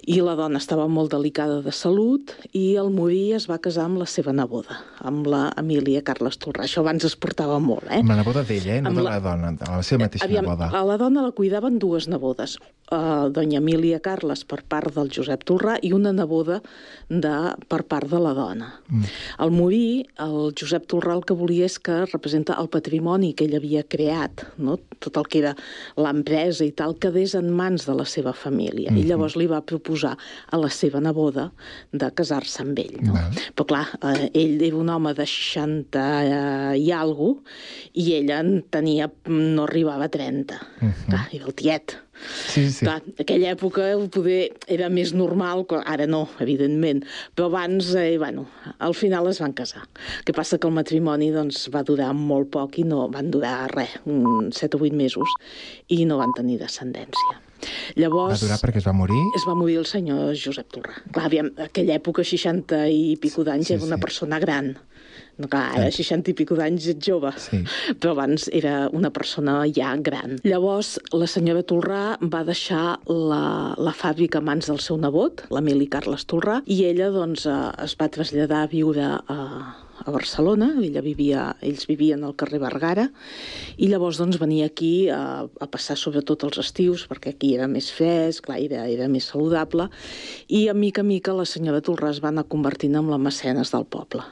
[0.05, 3.97] i la dona estava molt delicada de salut, i al morir es va casar amb
[4.03, 6.67] la seva neboda, amb la Emília Carles Torrà.
[6.69, 8.03] Això abans es portava molt, eh?
[8.03, 8.81] Amb la neboda d'ella, eh?
[8.85, 10.69] no Amb de la- la dona, de la seva mateixa Aviam, neboda.
[10.69, 12.58] a la dona la cuidaven dues nebodes.
[12.91, 16.59] Eh, doña Emília Carles per part del Josep Torrà i una neboda
[17.09, 17.35] de,
[17.69, 18.71] per part de la dona.
[18.89, 19.09] Mm.
[19.45, 23.57] Al morir, el Josep Torrà el que volia és que representa el patrimoni que ell
[23.59, 24.79] havia creat, no?
[24.99, 25.53] tot el que era
[25.99, 28.91] l'empresa i tal, quedés en mans de la seva família.
[28.91, 29.05] Mm -hmm.
[29.05, 30.17] I llavors li va proposar
[30.51, 31.51] a la seva neboda
[31.91, 32.97] de casar-se amb ell.
[33.01, 33.13] No?
[33.13, 33.53] Mm.
[33.55, 37.39] Però clar, eh, ell era un home de 60 i alguna
[37.93, 40.59] i ella en tenia, no arribava a 30.
[40.81, 41.09] Mm -hmm.
[41.09, 42.08] Clar, era el tiet.
[42.19, 42.85] Sí, sí.
[42.85, 47.03] Clar, aquella època poder era més normal, ara no, evidentment,
[47.35, 49.85] però abans, eh, bueno, al final es van casar.
[50.19, 53.69] El que passa que el matrimoni doncs, va durar molt poc i no van durar
[53.75, 55.37] res, 7 o 8 mesos,
[55.87, 57.48] i no van tenir descendència.
[57.99, 58.35] Llavors...
[58.35, 59.21] Va durar perquè es va morir?
[59.37, 60.99] Es va morir el senyor Josep Torrà.
[61.09, 64.05] Clar, aviam, aquella època, 60 i pico d'anys, sí, era una sí.
[64.07, 64.73] persona gran.
[65.39, 67.61] No, clar, ara 60 i pico d'anys ets jove, sí.
[67.95, 70.35] però abans era una persona ja gran.
[70.43, 73.43] Llavors, la senyora Tolrà va deixar la,
[73.79, 77.95] la fàbrica a mans del seu nebot, l'Emili Carles Tolrà, i ella doncs, eh, es
[77.99, 79.39] va traslladar a viure a,
[80.05, 83.09] a Barcelona, ella vivia, ells vivien al carrer Vergara,
[83.77, 87.91] i llavors doncs, venia aquí a, a passar sobretot els estius, perquè aquí era més
[87.95, 89.89] fresc, clar, era, era més saludable,
[90.47, 93.71] i a mica a mica la senyora Tolrà es va anar convertint en la mecenes
[93.75, 94.25] del poble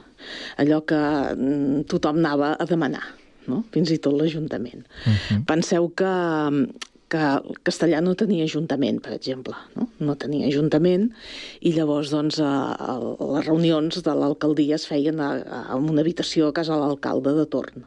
[0.58, 3.04] allò que mm, tothom anava a demanar,
[3.50, 3.62] no?
[3.74, 4.84] fins i tot l'Ajuntament.
[5.06, 5.44] Uh -huh.
[5.46, 6.12] Penseu que,
[7.12, 7.24] que
[7.66, 9.88] Castellà no tenia ajuntament, per exemple, no?
[10.00, 11.08] no tenia ajuntament
[11.60, 12.96] i llavors doncs, a, a
[13.36, 15.30] les reunions de l'alcaldia es feien a,
[15.74, 17.86] a una habitació a casa de l'alcalde de torn.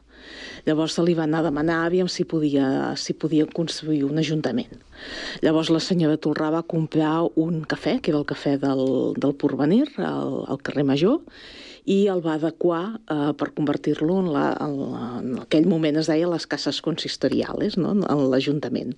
[0.67, 2.65] Llavors se li va anar a demanar aviam si podia,
[2.97, 4.75] si podia construir un ajuntament.
[5.45, 8.85] Llavors la senyora Torrà va comprar un cafè, que era el cafè del,
[9.17, 11.19] del Porvenir, al, al carrer Major,
[11.89, 16.09] i el va adequar eh, per convertir-lo en, la, en, la, en aquell moment es
[16.11, 17.93] deia les cases consistoriales, no?
[17.97, 18.93] en l'Ajuntament.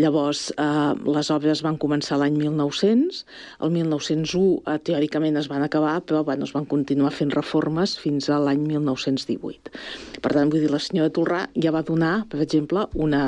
[0.00, 3.22] Llavors, eh, les obres van començar l'any 1900,
[3.66, 8.30] el 1901 eh, teòricament es van acabar, però bueno, es van continuar fent reformes fins
[8.30, 9.74] a l'any 1918.
[10.22, 13.22] Per tant, vull dir, la senyora Torrà ja va donar, per exemple, una,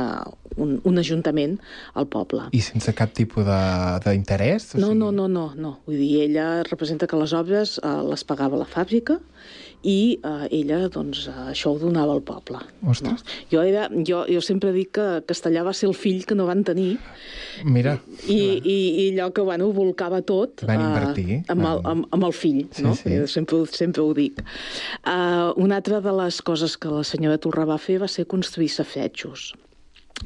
[0.57, 1.57] un, un ajuntament
[1.98, 2.48] al poble.
[2.57, 4.72] I sense cap tipus d'interès?
[4.77, 4.98] No, sigui...
[5.01, 5.74] no, no, no, no.
[5.87, 9.19] Vull dir, ella representa que les obres eh, les pagava la fàbrica
[9.87, 12.59] i eh, ella, doncs, això ho donava al poble.
[12.83, 13.23] Ostres.
[13.23, 13.37] No?
[13.53, 16.64] Jo, era, jo, jo sempre dic que Castellà va ser el fill que no van
[16.67, 16.97] tenir.
[17.64, 17.95] Mira.
[18.27, 21.29] I, i, i allò que, bueno, ho volcava tot van invertir.
[21.38, 22.97] Eh, amb, el, amb, amb el fill, sí, no?
[22.99, 23.21] Sí.
[23.31, 24.43] Sempre, sempre ho dic.
[25.05, 28.73] Uh, una altra de les coses que la senyora Torrà va fer va ser construir
[28.75, 29.53] safetjos.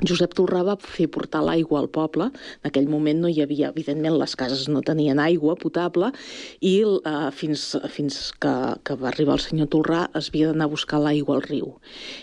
[0.00, 2.31] Josep Torrà va fer portar l'aigua al poble.
[2.62, 6.09] En aquell moment no hi havia, evidentment, les cases no tenien aigua potable
[6.64, 8.55] i eh, fins, fins que,
[8.88, 11.74] que va arribar el senyor Torrà es havia d'anar a buscar l'aigua al riu.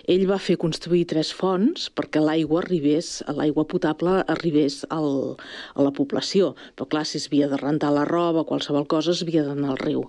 [0.09, 5.37] Ell va fer construir tres fonts perquè l'aigua arribés, l'aigua potable arribés al,
[5.75, 6.55] a la població.
[6.75, 9.81] Però clar, si es havia de rentar la roba, qualsevol cosa, es havia d'anar al
[9.83, 10.03] riu.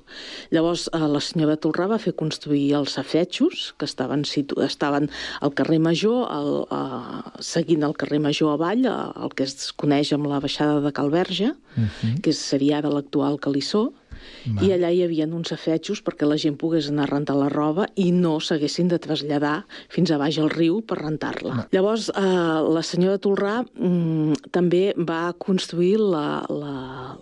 [0.51, 5.11] Llavors, eh, la senyora Torrà va fer construir els safetxos, que estaven, situ estaven
[5.45, 10.31] al carrer Major, al, a, seguint el carrer Major avall, el que es coneix amb
[10.31, 12.21] la baixada de Calverge, uh -huh.
[12.23, 13.93] que seria ara l'actual Calissó,
[14.47, 14.65] va.
[14.65, 17.87] i allà hi havia uns afetxos perquè la gent pogués anar a rentar la roba
[17.97, 21.67] i no s'haguessin de traslladar fins a baix al riu per rentar-la.
[21.73, 22.21] Llavors, eh,
[22.77, 25.97] la senyora Tolrà mm, també va construir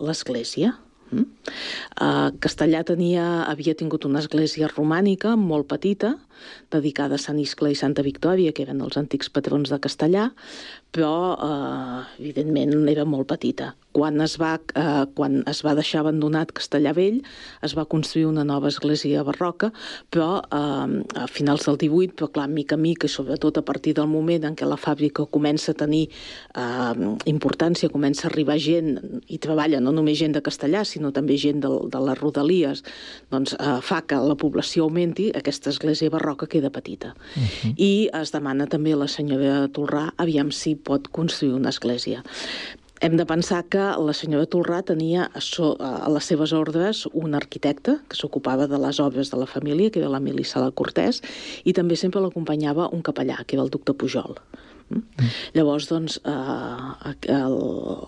[0.00, 0.68] l'església.
[0.74, 0.87] Mm?
[1.12, 6.14] Uh, Castellà tenia, havia tingut una església romànica molt petita,
[6.72, 10.28] dedicada a Sant Iscle i Santa Victòria, que eren els antics patrons de Castellà,
[10.94, 13.72] però eh, evidentment era molt petita.
[13.92, 17.22] Quan es, va, eh, quan es va deixar abandonat Castellà Vell,
[17.64, 19.70] es va construir una nova església barroca,
[20.10, 23.94] però eh, a finals del 18, però clar, mica a mica, i sobretot a partir
[23.98, 28.98] del moment en què la fàbrica comença a tenir eh, importància, comença a arribar gent
[29.26, 32.84] i treballa no només gent de Castellà, sinó també gent de, de les rodalies,
[33.32, 37.14] doncs eh, fa que la població augmenti, aquesta església barroca queda petita.
[37.14, 37.74] Uh -huh.
[37.76, 42.22] I es demana també a la senyora Tolrà, aviam si pot construir una església.
[43.00, 45.42] Hem de pensar que la senyora Tolrà tenia a,
[46.10, 50.10] les seves ordres un arquitecte que s'ocupava de les obres de la família, que era
[50.10, 51.22] l'Emili Sala Cortès,
[51.64, 54.34] i també sempre l'acompanyava un capellà, que era el doctor Pujol.
[54.88, 55.28] Mm?
[55.54, 57.56] Llavors, doncs, eh, el,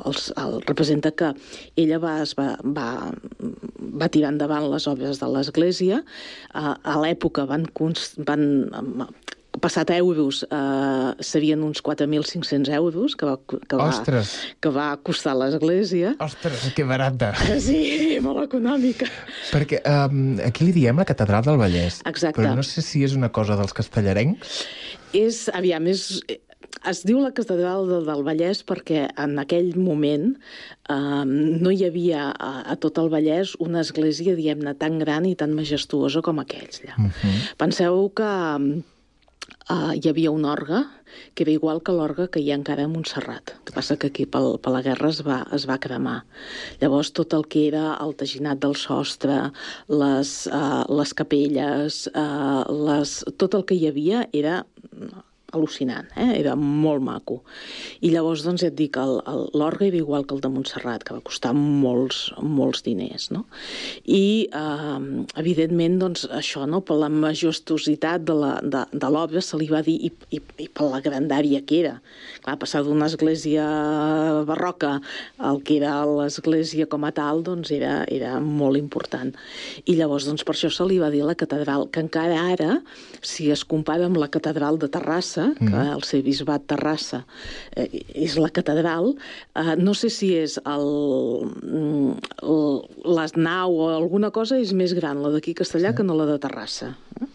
[0.09, 1.33] el, el, representa que
[1.76, 2.88] ella va, es va, va,
[4.00, 6.00] va tirar endavant les obres de l'Església.
[6.55, 7.68] Eh, a l'època van,
[8.26, 8.46] van
[9.62, 14.35] passat a euros eh, serien uns 4.500 euros que va, que, va, Ostres.
[14.61, 16.14] que va costar l'Església.
[16.20, 17.33] Ostres, que barata.
[17.61, 19.09] Sí, molt econòmica.
[19.53, 22.01] Perquè um, aquí li diem la Catedral del Vallès.
[22.09, 22.38] Exacte.
[22.40, 24.62] Però no sé si és una cosa dels castellarencs.
[25.16, 26.23] És, aviam, és,
[26.88, 32.31] es diu la Catedral de, del Vallès perquè en aquell moment eh, no hi havia
[32.33, 36.83] a, a tot el Vallès una església, diguem-ne, tan gran i tan majestuosa com aquells.
[36.96, 37.37] Uh -huh.
[37.61, 38.31] Penseu que
[39.71, 40.83] uh, hi havia un orgue
[41.35, 43.54] que era igual que l'orgue que hi ha encara a Montserrat.
[43.56, 46.21] El que passa que aquí pel, per la guerra es va, es va cremar.
[46.83, 49.40] Llavors tot el que era el teginat del sostre,
[50.02, 54.60] les, uh, les capelles, uh, les, tot el que hi havia era
[55.57, 56.29] al·lucinant, eh?
[56.38, 57.40] era molt maco.
[58.05, 61.25] I llavors, doncs, ja et dic, l'orgue era igual que el de Montserrat, que va
[61.27, 63.44] costar molts, molts diners, no?
[64.05, 69.96] I, eh, evidentment, doncs, això, no?, per la majestuositat de l'obra se li va dir,
[70.09, 71.96] i, i, i per la grandària que era.
[72.44, 73.67] Clar, passar d'una església
[74.48, 74.96] barroca
[75.38, 79.35] al que era l'església com a tal, doncs, era, era molt important.
[79.87, 82.81] I llavors, doncs, per això se li va dir la catedral, que encara ara,
[83.25, 85.94] si es compara amb la catedral de Terrassa, Terrassa, que mm.
[85.94, 87.22] el seu bisbat Terrassa
[87.76, 89.14] eh, és la catedral,
[89.56, 90.88] eh, no sé si és el,
[92.42, 92.64] el,
[93.16, 96.00] les nau o alguna cosa és més gran la d'aquí Castellà sí.
[96.00, 96.94] que no la de Terrassa.
[97.20, 97.28] Eh?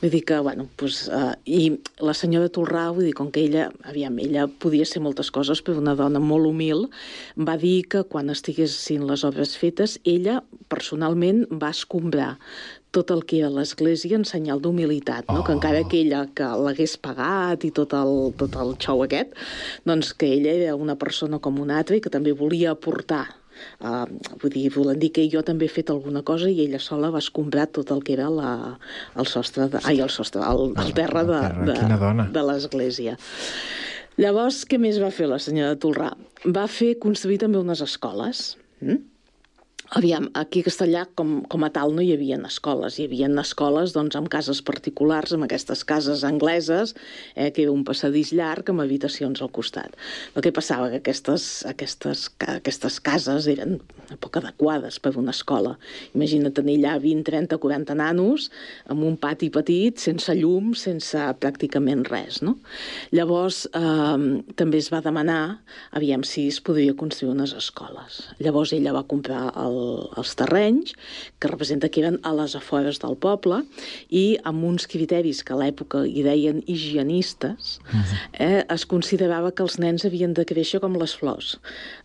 [0.00, 3.68] Vull dir que, bueno, pues, uh, i la senyora Tolrà, vull dir, com que ella,
[3.88, 6.88] aviam, ella podia ser moltes coses, però una dona molt humil,
[7.36, 10.40] va dir que quan estiguessin les obres fetes, ella
[10.72, 12.36] personalment va escombrar
[12.92, 15.40] tot el que era l'Església en senyal d'humilitat, no?
[15.40, 15.44] Oh.
[15.46, 19.32] que encara que ella que l'hagués pagat i tot el, tot el xou aquest,
[19.88, 23.26] doncs que ella era una persona com una altra i que també volia aportar
[23.82, 24.06] Uh,
[24.40, 27.20] vull dir, volen dir que jo també he fet alguna cosa i ella sola va
[27.22, 28.78] escombrar tot el que era la,
[29.18, 31.76] el sostre, de, ai, el sostre, el, el terra de, de,
[32.32, 33.16] de l'església.
[34.20, 36.10] Llavors, què més va fer la senyora Tolrà?
[36.48, 38.44] Va fer construir també unes escoles.
[38.80, 39.00] Mm?
[39.92, 42.94] Aviam, aquí a Castellà, com, com a tal, no hi havia escoles.
[42.96, 46.94] Hi havia escoles doncs, amb cases particulars, amb aquestes cases angleses,
[47.34, 49.92] eh, que era un passadís llarg amb habitacions al costat.
[50.34, 53.82] El que passava que aquestes, aquestes, aquestes cases eren
[54.22, 55.74] poc adequades per una escola.
[56.16, 58.48] Imagina tenir allà 20, 30, 40 nanos
[58.88, 62.40] amb un pati petit, sense llum, sense pràcticament res.
[62.40, 62.56] No?
[63.12, 65.60] Llavors, eh, també es va demanar,
[65.92, 68.22] aviam si es podria construir unes escoles.
[68.40, 69.81] Llavors ella va comprar el
[70.18, 70.94] els terrenys,
[71.40, 73.62] que representa que eren a les afores del poble,
[74.08, 77.78] i amb uns criteris que a l'època hi deien higienistes,
[78.32, 81.56] eh, es considerava que els nens havien de créixer com les flors,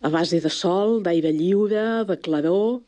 [0.01, 2.81] a base de sol, d'aire lliure, de claror,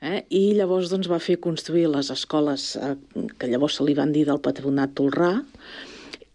[0.00, 2.94] eh, i llavors doncs, va fer construir les escoles eh,
[3.38, 5.34] que llavors se li van dir del patronat Tolrà,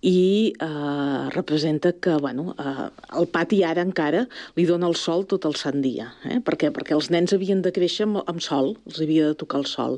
[0.02, 2.90] i eh, representa que bueno, eh,
[3.20, 4.24] el pati ara encara
[4.56, 6.08] li dona el sol tot el sant dia.
[6.24, 6.40] Eh?
[6.46, 6.70] Per què?
[6.72, 9.98] Perquè els nens havien de créixer amb, amb sol, els havia de tocar el sol.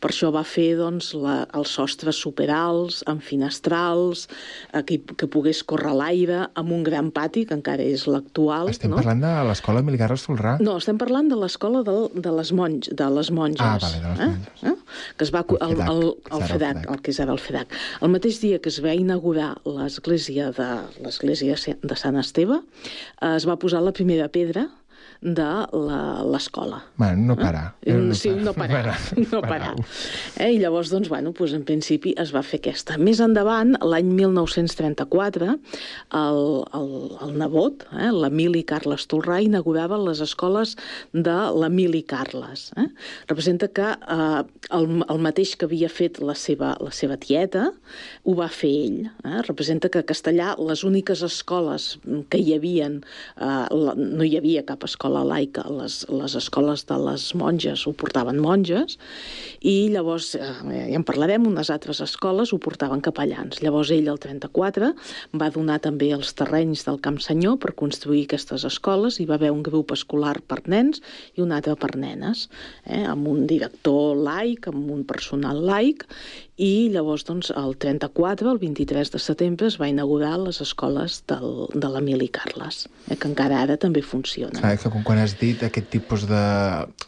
[0.00, 4.24] Per això va fer doncs, la, els sostres superals, amb finestrals,
[4.72, 8.72] eh, que, que pogués córrer l'aire, amb un gran pati, que encara és l'actual.
[8.72, 9.02] Estem no?
[9.02, 10.56] parlant de l'escola Emili Solrà?
[10.64, 13.60] No, estem parlant de l'escola de, de, les monj, de les monges.
[13.60, 14.64] Ah, vale, de les monges.
[14.64, 14.72] Eh?
[14.72, 14.76] Eh?
[15.18, 17.76] Que es va, el, el, el, el, FEDAC, el que és ara el FEDAC.
[18.00, 20.68] El mateix dia que es va inaugurar inaugurar l'església de
[21.02, 22.60] l'església de Sant Esteve,
[23.22, 24.68] es va posar la primera pedra
[25.22, 25.48] de
[26.26, 26.82] l'escola.
[26.96, 27.76] Bueno, no parar.
[27.82, 27.94] Eh?
[27.94, 28.96] No sí, no parar.
[29.30, 29.74] No parar.
[30.42, 30.48] Eh?
[30.56, 32.96] I llavors, doncs, bueno, doncs, en principi es va fer aquesta.
[32.98, 35.48] Més endavant, l'any 1934,
[36.18, 36.40] el,
[36.78, 36.88] el,
[37.22, 40.74] el nebot, eh, l'Emili Carles Tolrà, inaugurava les escoles
[41.12, 42.70] de l'Emili Carles.
[42.80, 42.88] Eh?
[43.30, 44.42] Representa que eh,
[44.74, 47.68] el, el mateix que havia fet la seva, la seva tieta,
[48.24, 48.98] ho va fer ell.
[49.22, 49.38] Eh?
[49.46, 51.92] Representa que a Castellà les úniques escoles
[52.32, 53.02] que hi havien,
[53.38, 57.92] eh, no hi havia cap escola escola laica, les, les escoles de les monges ho
[57.92, 58.96] portaven monges,
[59.60, 60.46] i llavors, eh,
[60.88, 63.60] ja en parlarem, unes altres escoles ho portaven capellans.
[63.62, 64.92] Llavors ell, el 34,
[65.36, 69.52] va donar també els terrenys del Camp Senyor per construir aquestes escoles, i va haver
[69.52, 71.02] un grup escolar per nens
[71.36, 72.48] i un altre per nenes,
[72.86, 76.06] eh, amb un director laic, amb un personal laic,
[76.60, 81.66] i llavors, doncs, el 34, el 23 de setembre, es va inaugurar les escoles del,
[81.72, 84.60] de l'Emili Carles, eh, que encara ara també funciona.
[84.60, 86.42] Clar, que quan has dit aquest tipus de...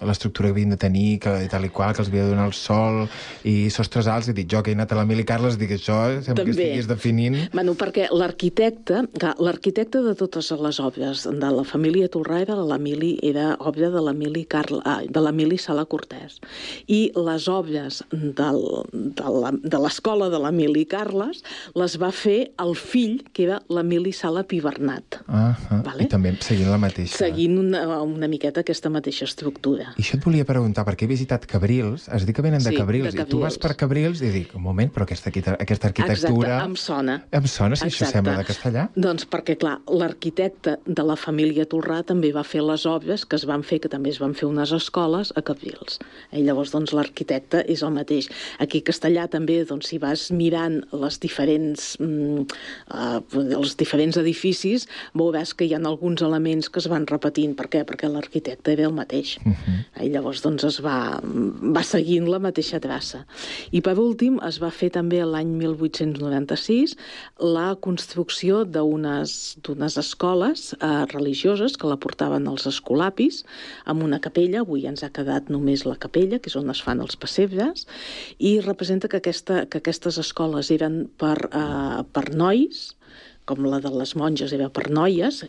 [0.05, 2.55] l'estructura que havien de tenir, que tal i qual, que els havia de donar el
[2.57, 3.05] sol
[3.45, 6.41] i sostres alts, he dit jo que he anat a l'Emili Carles, dic això, sembla
[6.41, 6.57] també.
[6.57, 7.39] que estiguis definint...
[7.53, 9.05] Bueno, perquè l'arquitecte,
[9.45, 14.47] l'arquitecte de totes les obres de la família Tolrà era l'Emili, era obra de l'Emili
[14.49, 16.41] Carles, ah, de l'Emili Sala Cortès.
[16.89, 21.43] I les obres del, del de l'escola de l'Emili Carles,
[21.75, 25.21] les va fer el fill, que era l'Emili Sala Pibernat.
[25.27, 26.05] Ah, ah, vale?
[26.05, 27.17] I també seguint la mateixa.
[27.19, 29.93] Seguint una, eh, una miqueta aquesta mateixa estructura.
[29.97, 32.77] I això et volia preguntar, perquè he visitat Cabrils, has dit que venen de Sí,
[32.77, 33.63] Cabrils, de i tu vas Cabrils.
[33.65, 36.59] per Cabrils i dic, un moment, però aquesta, aquesta arquitectura...
[36.59, 37.17] Exacte, em sona.
[37.33, 38.13] Em sona, si això Exacte.
[38.17, 38.87] sembla de castellà.
[38.95, 43.45] Doncs perquè, clar, l'arquitecte de la família Tolrà també va fer les obres que es
[43.49, 45.99] van fer, que també es van fer unes escoles a Cabrils.
[46.33, 48.29] I llavors, doncs, l'arquitecte és el mateix.
[48.63, 52.45] Aquí a Castellà també, doncs, si vas mirant les diferents, mm,
[52.91, 53.21] uh,
[53.59, 57.55] els diferents edificis, veuràs que hi ha alguns elements que es van repetint.
[57.57, 57.85] Per què?
[57.85, 59.39] Perquè l'arquitecte era el mateix.
[59.45, 60.07] Uh -huh.
[60.07, 63.25] I llavors doncs, es va, va seguint la mateixa traça.
[63.71, 66.97] I per últim es va fer també l'any 1896
[67.39, 73.43] la construcció d'unes d'unes escoles eh, religioses que la portaven els escolapis
[73.85, 77.03] amb una capella, avui ens ha quedat només la capella, que és on es fan
[77.05, 77.87] els pessebres,
[78.39, 82.89] i representa que, aquesta, que aquestes escoles eren per, eh, per nois,
[83.47, 85.43] com la de les monges era per noies,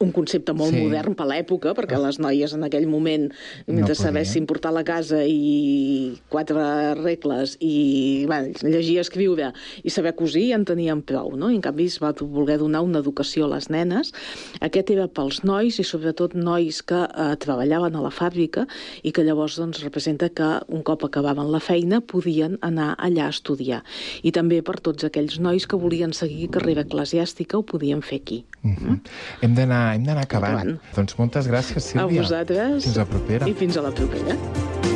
[0.00, 0.80] un concepte molt Sí.
[0.82, 3.30] modern per l'època, perquè les noies en aquell moment,
[3.66, 4.02] mentre podien.
[4.02, 9.52] sabessin portar la casa i quatre regles i bueno, llegir, escriure
[9.84, 11.50] i saber cosir, ja en tenien prou, no?
[11.50, 14.12] I en canvi es va voler donar una educació a les nenes.
[14.60, 18.66] Aquest era pels nois i sobretot nois que eh, treballaven a la fàbrica
[19.02, 23.34] i que llavors doncs, representa que un cop acabaven la feina podien anar allà a
[23.34, 23.82] estudiar.
[24.22, 28.44] I també per tots aquells nois que volien seguir carrera eclesiàstica ho podien fer aquí.
[28.64, 29.00] Uh -huh.
[29.42, 30.76] Hem d'anar d'anar acabant.
[30.96, 32.24] Doncs moltes gràcies, Sílvia.
[32.24, 32.88] A vosaltres.
[32.88, 33.50] Fins la propera.
[33.50, 34.89] I fins a la propera.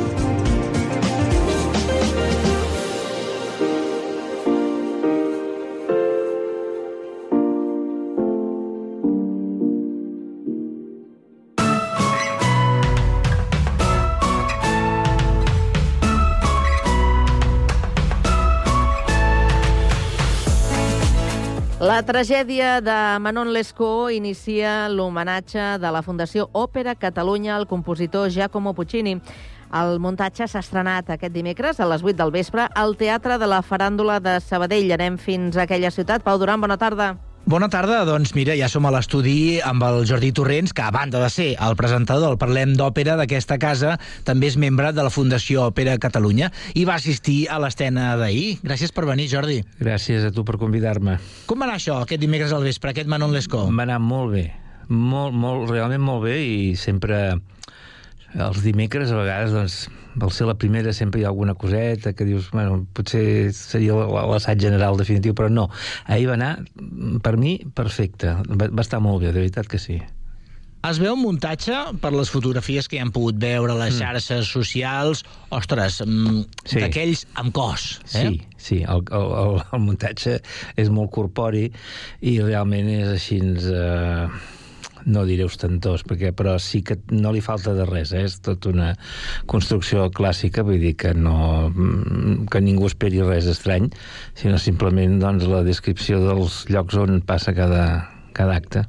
[21.85, 28.73] La tragèdia de Manon Lescaut inicia l'homenatge de la Fundació Òpera Catalunya al compositor Giacomo
[28.73, 29.13] Puccini.
[29.81, 33.61] El muntatge s'ha estrenat aquest dimecres a les 8 del vespre al Teatre de la
[33.61, 34.95] Faràndula de Sabadell.
[34.97, 36.25] Anem fins a aquella ciutat.
[36.25, 37.13] Pau Duran, bona tarda.
[37.45, 41.19] Bona tarda, doncs mira, ja som a l'estudi amb el Jordi Torrents, que a banda
[41.21, 45.67] de ser el presentador del Parlem d'Òpera d'aquesta casa, també és membre de la Fundació
[45.69, 48.63] Òpera Catalunya i va assistir a l'escena d'ahir.
[48.65, 49.59] Gràcies per venir, Jordi.
[49.77, 51.19] Gràcies a tu per convidar-me.
[51.45, 53.69] Com va anar això, aquest dimecres al vespre, aquest Manon Lescaut?
[53.69, 54.47] Va anar molt bé,
[54.89, 57.27] molt, molt, realment molt bé i sempre
[58.35, 59.77] els dimecres a vegades doncs,
[60.21, 64.59] al ser la primera sempre hi ha alguna coseta que dius, bueno, potser seria l'assaig
[64.63, 65.69] general definitiu, però no.
[66.07, 66.51] Ahir va anar,
[67.23, 68.35] per mi, perfecte.
[68.47, 69.99] Va, va estar molt bé, de veritat que sí.
[70.85, 74.51] Es veu un muntatge per les fotografies que hi han pogut veure a les xarxes
[74.53, 76.79] socials, ostres, mm, Sí.
[76.83, 77.87] d'aquells amb cos.
[78.13, 78.27] Eh?
[78.29, 80.37] Sí, sí, el, el, el, el muntatge
[80.77, 81.71] és molt corpori
[82.21, 83.41] i realment és així...
[83.41, 84.53] Eh,
[85.05, 88.25] no diré ostentós, perquè, però sí que no li falta de res, eh?
[88.25, 88.93] és tot una
[89.49, 93.91] construcció clàssica, vull dir que, no, mm, que ningú esperi res estrany,
[94.37, 97.85] sinó simplement doncs, la descripció dels llocs on passa cada,
[98.33, 98.85] cada acte.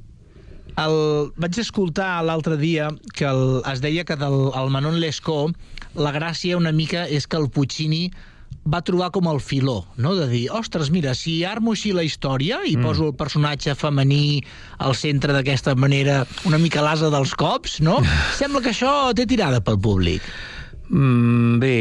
[0.77, 5.57] El, vaig escoltar l'altre dia que el, es deia que del el Manon Lescaut
[5.97, 8.11] la gràcia una mica és que el Puccini
[8.67, 10.15] va trobar com el filó, no?
[10.19, 12.83] de dir, ostres, mira, si armo així la història i mm.
[12.87, 14.43] poso el personatge femení
[14.83, 18.01] al centre d'aquesta manera, una mica l'asa dels cops, no?
[18.41, 20.27] Sembla que això té tirada pel públic.
[20.89, 21.77] Mm, bé,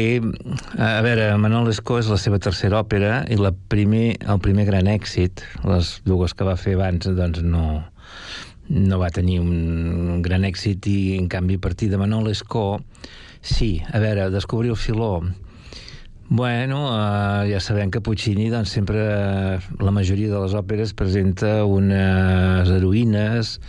[0.82, 4.90] a veure, Manuel Lescaut és la seva tercera òpera i la primer, el primer gran
[4.90, 7.84] èxit, les dues que va fer abans, doncs no,
[8.70, 12.82] no va tenir un gran èxit i, en canvi, a partir de Manuel Lescaut,
[13.46, 15.20] sí, a veure, descobrir el filó,
[16.28, 21.60] Bueno, uh, ja sabem que Puccini doncs, sempre, uh, la majoria de les òperes presenta
[21.62, 23.60] unes heroïnes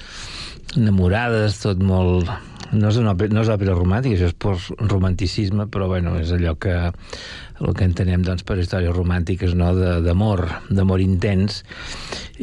[0.75, 2.31] enamorades, tot molt...
[2.67, 6.33] No és, una òpera, no és òpera romàntica, això és per romanticisme, però bueno, és
[6.35, 9.69] allò que el que entenem doncs, per històries romàntiques no?
[10.03, 11.61] D'amor, d'amor intens,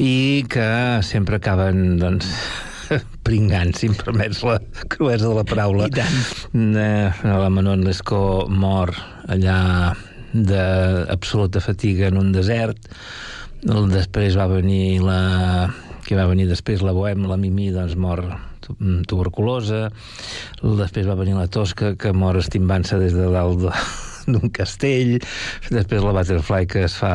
[0.01, 0.71] i que
[1.05, 2.31] sempre acaben doncs,
[3.27, 4.59] pringant, si em permets la
[4.93, 5.89] cruesa de la paraula.
[5.89, 6.75] I tant.
[7.25, 8.93] La Manon Lescaut mor
[9.29, 9.95] allà
[10.35, 12.79] d'absoluta fatiga en un desert.
[13.65, 15.71] Després va venir la...
[16.05, 18.21] que va venir després la Bohème, la Mimi, doncs mor
[18.61, 18.77] tu-
[19.09, 19.87] tuberculosa.
[20.61, 23.73] Després va venir la Tosca, que mor estimbant-se des de dalt de,
[24.35, 25.17] d'un castell.
[25.71, 27.15] Després la Butterfly, que es fa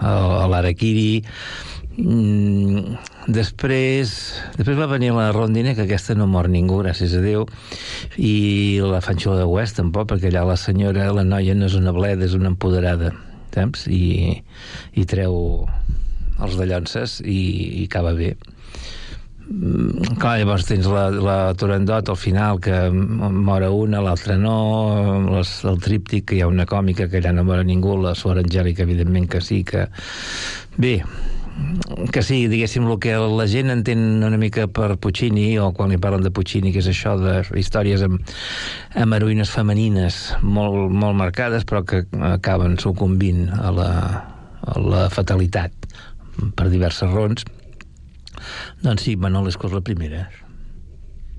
[0.00, 1.20] a l'Araquiri.
[1.92, 2.94] Mm,
[3.28, 4.12] després,
[4.56, 7.44] després va venir la Rondine, que aquesta no mor ningú, gràcies a Déu,
[8.16, 11.92] i la Fanxola de West tampoc, perquè allà la senyora, la noia no és una
[11.92, 13.12] bleda, és una empoderada,
[13.52, 13.84] saps?
[13.92, 14.40] I,
[14.96, 15.66] i treu
[16.42, 18.32] els dallonses i, i acaba bé.
[19.50, 24.56] mm, clar, llavors tens la, la Turandot al final, que mora una, l'altra no,
[25.28, 28.40] les, el tríptic, que hi ha una còmica que allà no mora ningú, la Suor
[28.40, 29.90] Angèlica, evidentment que sí, que...
[30.80, 31.02] Bé,
[32.12, 35.98] que sí, diguéssim, el que la gent entén una mica per Puccini, o quan li
[36.00, 38.20] parlen de Puccini, que és això de històries amb,
[38.98, 43.90] amb heroïnes femenines molt, molt marcades, però que acaben sucumbint a la,
[44.62, 45.88] a la fatalitat
[46.56, 47.44] per diverses raons.
[48.82, 50.26] Doncs sí, Manol és la primera.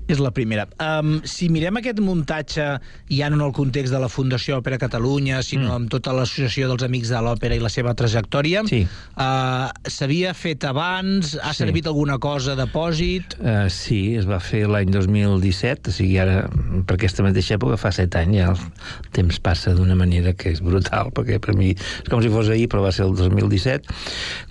[0.04, 0.66] És la primera.
[0.82, 2.64] Um, si mirem aquest muntatge,
[3.08, 5.76] ja no en el context de la Fundació Òpera Catalunya, sinó mm.
[5.78, 8.82] amb tota l'associació dels Amics de l'Òpera i la seva trajectòria, sí.
[8.84, 11.34] uh, s'havia fet abans?
[11.40, 11.62] Ha sí.
[11.62, 13.38] servit alguna cosa de pòsit?
[13.40, 16.44] Uh, sí, es va fer l'any 2017, o sigui, ara,
[16.84, 20.60] per aquesta mateixa època, fa set anys, ja el temps passa d'una manera que és
[20.64, 23.96] brutal, perquè per mi és com si fos ahir, però va ser el 2017,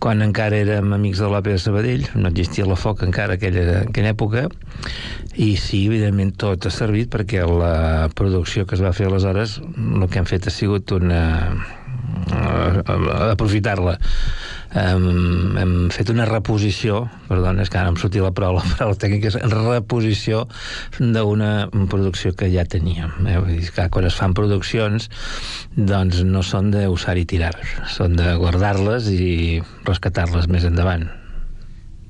[0.02, 4.48] quan encara érem Amics de l'Òpera Sabadell, no existia la foc encara aquella, aquella època,
[5.44, 10.06] i sí, evidentment, tot ha servit perquè la producció que es va fer aleshores el
[10.10, 11.24] que han fet ha sigut una
[12.32, 13.98] uh, aprofitar-la
[14.96, 19.34] um, hem fet una reposició perdona, és que ara em sortia la paraula, la tècnica
[19.34, 20.46] és reposició
[21.00, 21.52] d'una
[21.92, 23.40] producció que ja teníem eh?
[23.40, 25.10] Vull dir que quan es fan produccions
[25.76, 27.56] doncs no són d'usar i tirar
[27.92, 31.10] són de guardar-les i rescatar-les més endavant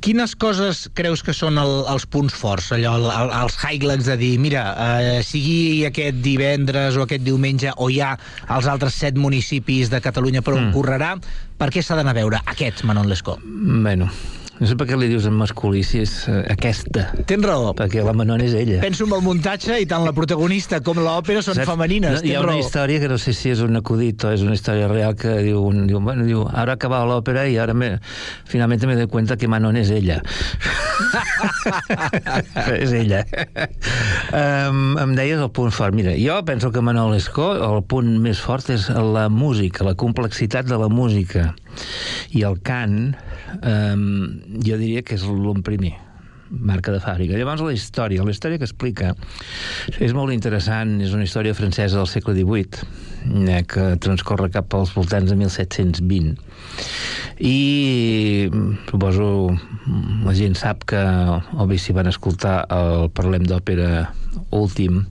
[0.04, 4.18] Quines coses creus que són el, els punts forts, allò, el, el, els highlights de
[4.20, 4.66] dir, mira,
[5.00, 8.12] eh, sigui aquest divendres o aquest diumenge o hi ha
[8.52, 10.76] els altres set municipis de Catalunya per on mm.
[10.76, 11.14] correrà,
[11.56, 13.38] per què s'ha d'anar a veure aquest Manon Lescó?
[13.48, 14.12] Bueno,
[14.60, 17.08] no sé per què li dius en masculí si és uh, aquesta.
[17.30, 17.72] Tens raó.
[17.78, 18.80] Perquè la Manon és ella.
[18.84, 21.70] Penso en el muntatge i tant la protagonista com l'òpera són Saps?
[21.72, 22.20] femenines.
[22.20, 22.62] No, hi ha una raó.
[22.62, 25.64] història que no sé si és un acudit o és una història real que diu,
[25.66, 27.96] un, diu, bueno, diu ara acaba l'òpera i ara me,
[28.50, 30.22] finalment me doy cuenta que Manon és ella.
[32.84, 33.24] és ella.
[34.70, 35.98] um, em deies el punt fort.
[35.98, 40.70] Mira, jo penso que Manon Lescó, el punt més fort és la música, la complexitat
[40.70, 41.52] de la música
[42.38, 43.14] i el cant
[43.62, 44.08] um,
[44.66, 45.94] jo diria que és l'un primer
[46.54, 47.38] marca de fàbrica.
[47.38, 49.14] Llavors la història, la història que explica
[50.00, 53.13] és molt interessant, és una història francesa del segle XVIII eh,
[53.70, 56.36] que transcorre cap als voltants de 1720
[57.44, 58.50] i
[58.90, 59.28] suposo
[60.24, 64.12] la gent sap que o bé si van escoltar el Parlem d'Òpera
[64.54, 65.04] últim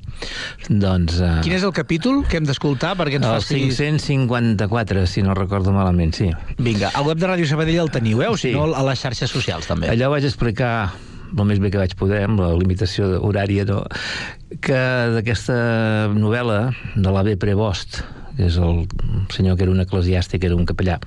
[0.68, 1.18] doncs...
[1.18, 3.60] Uh, Quin és el capítol que hem d'escoltar perquè ens el faci...
[3.72, 6.30] 554, si no recordo malament, sí.
[6.58, 8.30] Vinga, al web de Ràdio Sabadell el teniu, eh?
[8.30, 8.54] O si sí.
[8.56, 9.90] no, a les xarxes socials, també.
[9.92, 10.92] Allò vaig explicar
[11.32, 13.82] el més bé que vaig poder, amb la limitació horària, no?
[14.62, 14.80] que
[15.16, 15.56] d'aquesta
[16.14, 16.60] novel·la
[16.94, 17.36] de la B.
[17.40, 18.02] Prevost,
[18.36, 18.84] que és el
[19.32, 20.98] senyor que era un eclesiàstic, era un capellà,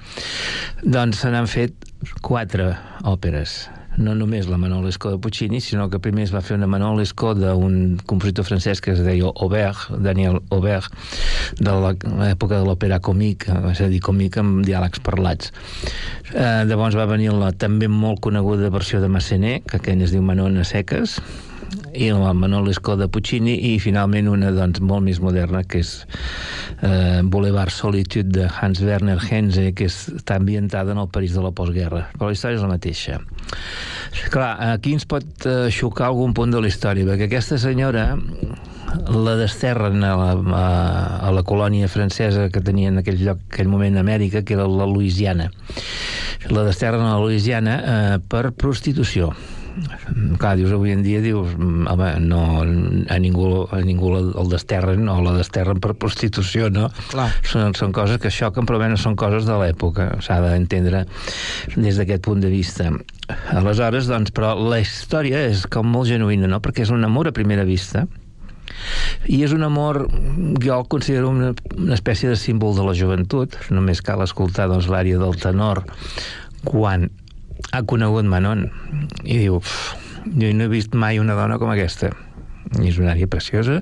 [0.84, 1.90] doncs se n'han fet
[2.26, 2.74] quatre
[3.06, 3.66] òperes
[3.98, 7.98] no només la Manolesco de Puccini, sinó que primer es va fer una Manolesco d'un
[8.06, 10.92] compositor francès que es deia Aubert, Daniel Aubert,
[11.60, 15.52] de l'època de l'òpera còmic, és a dir, còmic amb diàlegs parlats.
[16.34, 20.24] Eh, llavors va venir la també molt coneguda versió de Massenet, que aquell es diu
[20.26, 21.20] Manon a seques,
[21.98, 25.94] i el Manolesco de Puccini i finalment una doncs, molt més moderna que és
[26.82, 31.54] eh, Boulevard Solitude de Hans Werner Henze que està ambientada en el París de la
[31.56, 32.06] postguerra.
[32.16, 33.20] Però la història és la mateixa.
[34.34, 38.12] Clar, aquí ens pot eh, xocar algun punt de la història perquè aquesta senyora
[39.12, 40.68] la desterren a la, a,
[41.28, 44.68] a la colònia francesa que tenia en aquell lloc, aquell moment a Amèrica, que era
[44.70, 45.50] la Louisiana.
[46.52, 49.34] La desterren a la Louisiana eh, per prostitució
[50.40, 55.10] clar, dius, avui en dia dius, mm, home, no, a ningú, a ningú el desterren
[55.12, 56.90] o la desterren per prostitució, no?
[57.12, 57.30] Clar.
[57.44, 61.06] Són, són coses que xoquen, però no són coses de l'època, s'ha d'entendre
[61.76, 62.92] des d'aquest punt de vista.
[63.52, 66.62] Aleshores, doncs, però la història és com molt genuïna, no?
[66.62, 68.06] Perquè és un amor a primera vista,
[69.28, 70.06] i és un amor,
[70.62, 74.90] jo el considero una, una espècie de símbol de la joventut, només cal escoltar doncs,
[74.92, 75.86] l'àrea del tenor
[76.66, 77.10] quan
[77.72, 78.68] ha conegut Manon
[79.24, 79.60] i diu,
[80.26, 82.12] jo no he vist mai una dona com aquesta.
[82.82, 83.78] I és una àrea preciosa.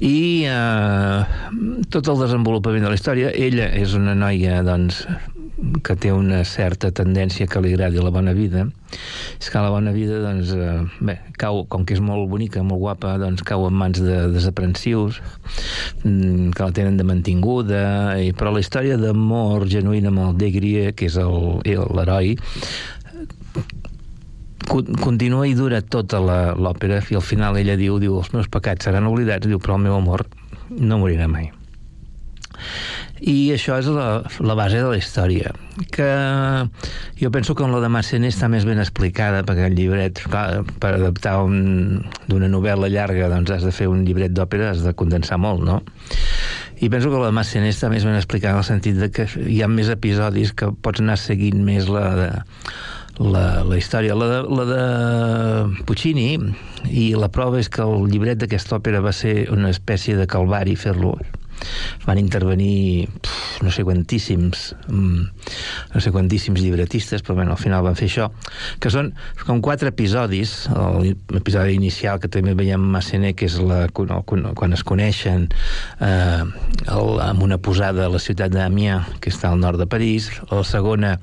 [0.00, 3.30] I eh, tot el desenvolupament de la història.
[3.36, 5.04] Ella és una noia doncs
[5.82, 8.64] que té una certa tendència que li agradi la bona vida
[9.38, 12.82] és que la bona vida doncs, eh, bé, cau, com que és molt bonica, molt
[12.82, 15.20] guapa doncs cau en mans de desaprensius
[16.04, 17.84] mm, que la tenen de mantinguda
[18.20, 22.34] i, però la història d'amor genuïna amb el Degrie que és l'heroi
[25.02, 29.08] continua i dura tota l'òpera i al final ella diu, diu els meus pecats seran
[29.10, 30.26] oblidats diu, però el meu amor
[30.70, 31.50] no morirà mai
[33.22, 35.52] I això és la, la base de la història,
[35.94, 36.06] que
[37.20, 40.64] jo penso que en la de Massenet està més ben explicada, perquè el llibret, clar,
[40.82, 44.94] per adaptar un, d'una novel·la llarga, doncs has de fer un llibret d'òpera, has de
[44.98, 45.78] condensar molt, no?
[46.82, 49.28] I penso que la de Massenet està més ben explicada en el sentit de que
[49.46, 52.30] hi ha més episodis que pots anar seguint més la de,
[53.22, 54.16] la, la història.
[54.18, 56.32] La de, la de Puccini,
[56.90, 60.74] i la prova és que el llibret d'aquesta òpera va ser una espècie de calvari
[60.74, 61.14] fer-lo
[62.06, 65.22] van intervenir pf, no sé quantíssims mm,
[65.94, 68.28] no sé quantíssims llibretistes però bueno, al final van fer això
[68.82, 69.12] que són
[69.46, 70.68] com quatre episodis.
[71.32, 75.48] L'episodi inicial que també veiem Massenet que és la, quan es coneixen
[76.00, 80.30] eh, el, amb una posada a la ciutat d'Amiens que està al nord de París.
[80.50, 81.16] El, segona,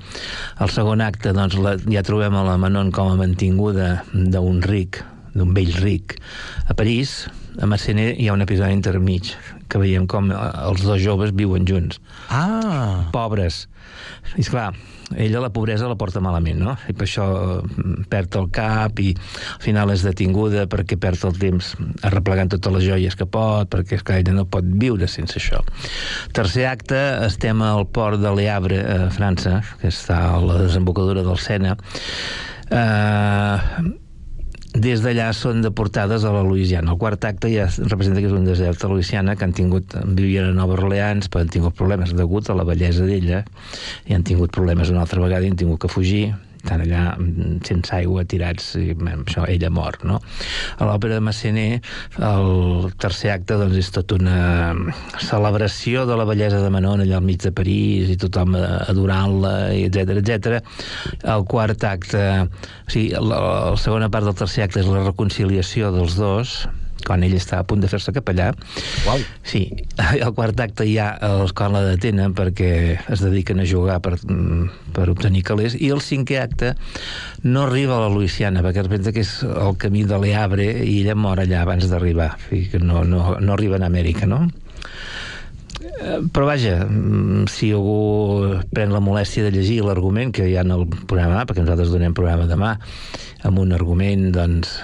[0.60, 5.02] el segon acte doncs, la, ja trobem a la Manon com a mantinguda d'un ric
[5.30, 6.16] d'un vell ric
[6.66, 7.28] a París.
[7.60, 9.34] A Massenet hi ha un episodi intermig
[9.70, 12.00] que veiem com eh, els dos joves viuen junts.
[12.28, 13.10] Ah!
[13.14, 13.66] Pobres.
[14.36, 14.70] I esclar,
[15.16, 16.76] ella la pobresa la porta malament, no?
[16.88, 17.26] I per això
[17.60, 21.72] mm, perd el cap i al final és detinguda perquè perd el temps
[22.06, 25.62] arreplegant totes les joies que pot, perquè és que ella no pot viure sense això.
[26.36, 31.26] Tercer acte, estem al port de Le Havre, a França, que està a la desembocadura
[31.26, 31.76] del Sena.
[32.70, 33.58] Eh,
[34.74, 36.92] des d'allà són deportades a la Louisiana.
[36.92, 40.50] El quart acte ja representa que és un desert a Louisiana que han tingut, vivien
[40.50, 43.42] a Nova Orleans, però han tingut problemes degut a la bellesa d'ella,
[44.06, 46.30] i han tingut problemes una altra vegada i han tingut que fugir,
[46.60, 50.20] estan allà mm, sense aigua, tirats, i això, ella mor, no?
[50.78, 51.88] A l'òpera de Massenet,
[52.20, 54.74] el tercer acte, doncs, és tot una
[55.24, 60.20] celebració de la bellesa de Manon allà al mig de París, i tothom adorant-la, etc
[60.20, 60.60] etc.
[61.36, 65.94] El quart acte, o sigui, la, la segona part del tercer acte és la reconciliació
[65.94, 66.60] dels dos,
[67.06, 68.50] quan ell està a punt de fer-se capellà.
[69.08, 69.22] Uau.
[69.46, 69.64] Sí,
[70.24, 74.16] al quart acte ja l'escola detenen perquè es dediquen a jugar per,
[74.96, 76.74] per obtenir calés, i el cinquè acte
[77.44, 81.16] no arriba a la Louisiana, perquè representa que és el camí de l'Eabre i ella
[81.18, 84.46] mor allà abans d'arribar, que no, no, no arriba a Amèrica, no?
[85.80, 90.64] Eh, però vaja, mm, si algú pren la molèstia de llegir l'argument que hi ha
[90.64, 92.74] en el programa, perquè nosaltres donem programa demà,
[93.44, 94.78] amb un argument, doncs,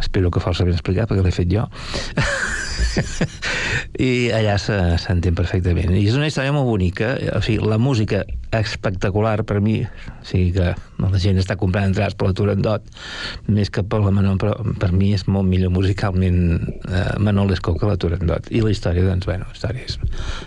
[0.00, 1.66] espero que força ben explicat perquè l'he fet jo.
[3.98, 5.90] I allà s'entén perfectament.
[5.94, 7.14] I és una història molt bonica.
[7.36, 8.22] O sigui, la música
[8.54, 10.70] espectacular per mi o sigui que
[11.02, 12.86] la gent està comprant entrades per la Turandot
[13.52, 16.38] més que per la Manon però per mi és molt millor musicalment
[16.88, 18.48] eh, Manon Lescaut que la Turandot.
[18.50, 19.98] I la història, doncs, bueno, la història és,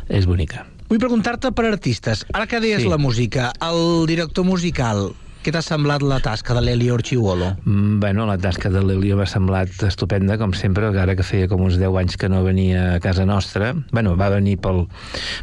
[0.10, 0.66] és bonica.
[0.90, 2.26] Vull preguntar-te per artistes.
[2.34, 2.90] Ara que deies Sí.
[2.90, 5.12] la música, el director musical,
[5.42, 7.56] què t'ha semblat la tasca de l'Elio Orchiuolo?
[7.66, 11.64] Mm, Bueno, la tasca de l'Elio m'ha semblat estupenda, com sempre, ara que feia com
[11.66, 13.74] uns 10 anys que no venia a casa nostra.
[13.92, 14.86] bueno, va venir pel...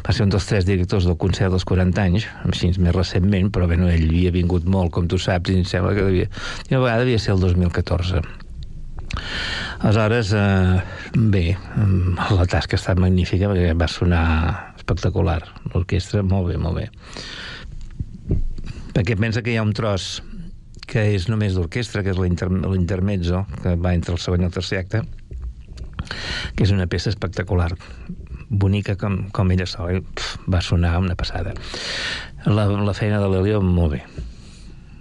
[0.05, 3.67] va ser un dels tres directors del concert dels 40 anys, així més recentment, però
[3.67, 6.29] bueno, ell havia vingut molt, com tu saps, i em sembla que devia...
[6.69, 8.23] I una vegada devia ser el 2014.
[9.79, 10.81] Aleshores, eh,
[11.15, 14.25] bé, mm, la tasca ha estat magnífica perquè va sonar
[14.77, 15.41] espectacular.
[15.73, 16.89] L'orquestra, molt bé, molt bé.
[18.95, 20.21] Perquè pensa que hi ha un tros
[20.89, 24.55] que és només d'orquestra, que és l'inter- l'intermezzo, que va entre el segon i el
[24.55, 25.03] tercer acte,
[26.55, 27.75] que és una peça espectacular.
[28.49, 29.99] Bonica com, com ella sola.
[30.49, 31.53] Va sonar una passada.
[32.47, 34.01] La, la feina de l'Elio molt bé.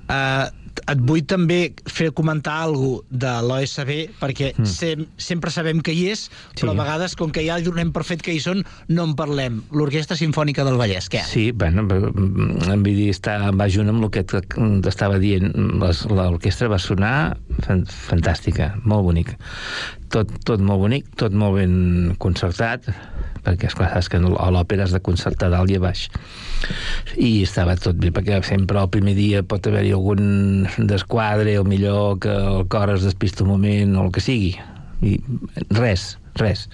[0.08, 0.48] Uh,
[0.78, 1.58] et vull també
[1.90, 4.68] fer comentar alguna de l'OSB, perquè mm.
[4.68, 6.26] sem sempre sabem que hi és,
[6.58, 6.76] però Sí.
[6.76, 9.62] a vegades, com que ja donem per fet que hi són, no en parlem.
[9.72, 11.22] L'Orquestra Simfònica del Vallès, què?
[11.26, 15.52] Sí, bueno, mm, em vull dir, està, va junt amb el que t'estava dient.
[15.54, 17.14] L'orquestra va sonar
[17.64, 19.38] fan, fantàstica, molt bonica.
[20.12, 22.88] Tot, tot molt bonic, tot molt ben concertat,
[23.48, 26.06] perquè, esclar, saps que a l'òpera has de concertar dalt i a baix.
[27.16, 32.20] I estava tot bé, perquè sempre el primer dia pot haver-hi algun desquadre, o millor
[32.22, 34.54] que el cor es despista un moment, o el que sigui.
[35.02, 35.18] I
[35.70, 36.68] res, res.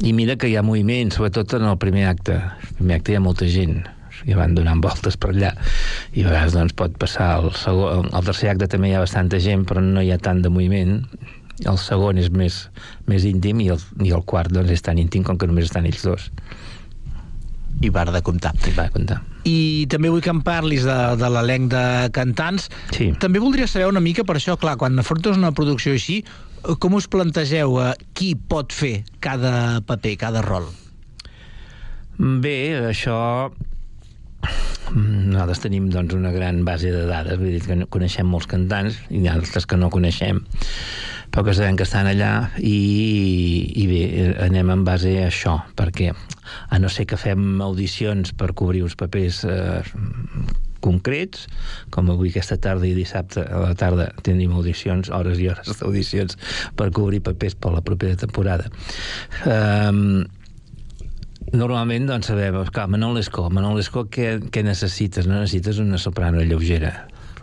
[0.00, 2.38] I mira que hi ha moviment, sobretot en el primer acte.
[2.40, 3.80] El primer acte hi ha molta gent
[4.28, 5.54] i van donant voltes per allà
[6.12, 9.40] i a vegades doncs, pot passar el, segon, el tercer acte també hi ha bastanta
[9.40, 10.98] gent però no hi ha tant de moviment
[11.68, 12.62] el segon és més,
[13.10, 15.88] més íntim i el, i el quart doncs, és tan íntim com que només estan
[15.88, 16.30] ells dos
[17.80, 18.52] I bar de comptar.
[18.68, 19.20] I va de comptar.
[19.48, 22.68] I també vull que em parlis de, de l'elenc de cantants.
[22.92, 23.10] Sí.
[23.22, 26.18] També voldria saber una mica, per això, clar, quan afrontes una producció així,
[26.82, 30.68] com us plantegeu eh, qui pot fer cada paper, cada rol?
[32.20, 32.56] Bé,
[32.90, 33.16] això...
[34.92, 39.00] mm, Nosaltres tenim doncs, una gran base de dades, vull dir que coneixem molts cantants
[39.08, 40.44] i altres que no coneixem.
[41.30, 42.78] Però que sabem que estan allà i,
[43.78, 44.00] i bé,
[44.46, 48.96] anem en base a això, perquè a no ser que fem audicions per cobrir uns
[48.98, 49.82] papers eh,
[50.82, 51.46] concrets,
[51.94, 56.36] com avui aquesta tarda i dissabte a la tarda tenim audicions, hores i hores d'audicions
[56.76, 58.66] per cobrir papers per la propera temporada.
[59.46, 60.24] Um,
[61.52, 65.28] normalment doncs sabem, clar, Manol Escó, Manol Escó què, què necessites?
[65.30, 66.94] No necessites una soprano lleugera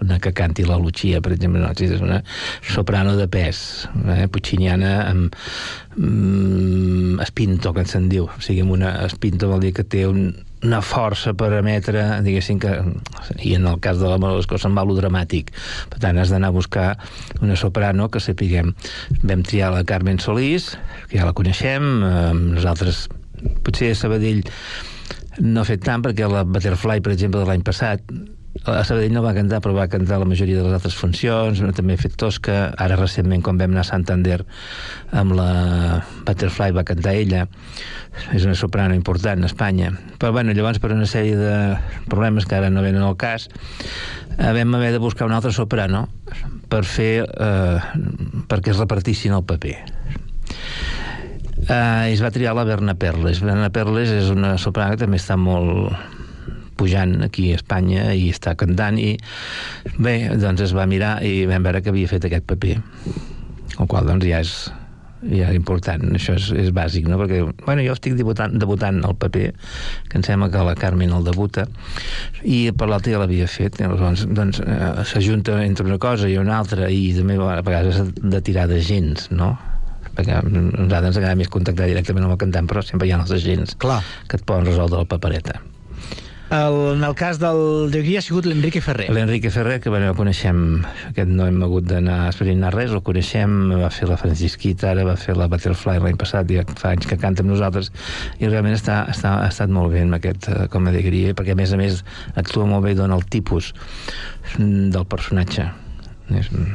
[0.01, 2.21] una que canti la Lucia, per exemple, no, és una
[2.65, 5.35] soprano de pes, eh, pucciniana amb
[5.95, 8.27] mm, espinto, que se'n diu.
[8.29, 10.31] O sigui, una espinto vol dir que té un,
[10.65, 12.73] una força per emetre, diguéssim que,
[13.45, 15.53] i en el cas de la Molesco se'n va lo dramàtic.
[15.93, 16.89] Per tant, has d'anar a buscar
[17.41, 18.73] una soprano que sapiguem.
[19.23, 20.73] Vam triar la Carmen Solís,
[21.09, 23.07] que ja la coneixem, eh, nosaltres,
[23.63, 24.45] potser a Sabadell
[25.37, 28.01] no ha fet tant, perquè la Butterfly, per exemple, de l'any passat,
[28.67, 31.95] a Sabadell no va cantar, però va cantar la majoria de les altres funcions, també
[31.95, 34.41] ha fet Tosca, ara recentment, quan vam anar a Santander
[35.15, 35.49] amb la
[36.27, 37.45] Butterfly, va cantar ella,
[38.35, 39.93] és una soprano important a Espanya.
[40.19, 41.55] Però bueno, llavors, per una sèrie de
[42.11, 43.47] problemes que ara no venen al cas,
[44.37, 46.07] eh, vam haver de buscar un altre soprano
[46.67, 47.79] per fer, eh,
[48.49, 49.77] perquè es repartissin el paper.
[51.67, 53.41] Eh, es va triar la Berna Perles.
[53.43, 56.16] Berna Perles és una soprano que també està molt
[56.79, 59.15] pujant aquí a Espanya i està cantant i
[59.97, 64.07] bé, doncs es va mirar i vam veure que havia fet aquest paper el qual
[64.09, 64.57] doncs ja és
[65.25, 67.17] ja és important, això és, és bàsic no?
[67.21, 69.47] perquè, bueno, jo estic debutant, debutant el paper
[70.09, 71.65] que em sembla que la Carmen el debuta
[72.43, 76.37] i per l'altre ja l'havia fet i llavors doncs, eh, s'ajunta entre una cosa i
[76.37, 79.55] una altra i també a vegades de tirar de gens no?
[80.17, 83.23] perquè a nosaltres ens agrada més contactar directament amb el cantant però sempre hi ha
[83.23, 84.03] els agents Clar.
[84.29, 85.57] que et poden resoldre la papereta
[86.49, 89.07] el, en el cas del de guia ha sigut l'Enrique Ferrer.
[89.13, 90.61] L'Enrique Ferrer, que bueno, coneixem,
[91.09, 95.03] aquest no hem hagut d'anar a esbrinar res, el coneixem, va fer la Francisquita, ara
[95.07, 97.91] va fer la Butterfly l'any passat, ja fa anys que canta amb nosaltres,
[98.39, 101.55] i realment està, està, ha estat molt bé amb aquest eh, com a alegria, perquè
[101.55, 102.03] a més a més
[102.39, 103.73] actua molt bé i dona el tipus
[104.57, 105.67] del personatge.
[106.37, 106.71] És un,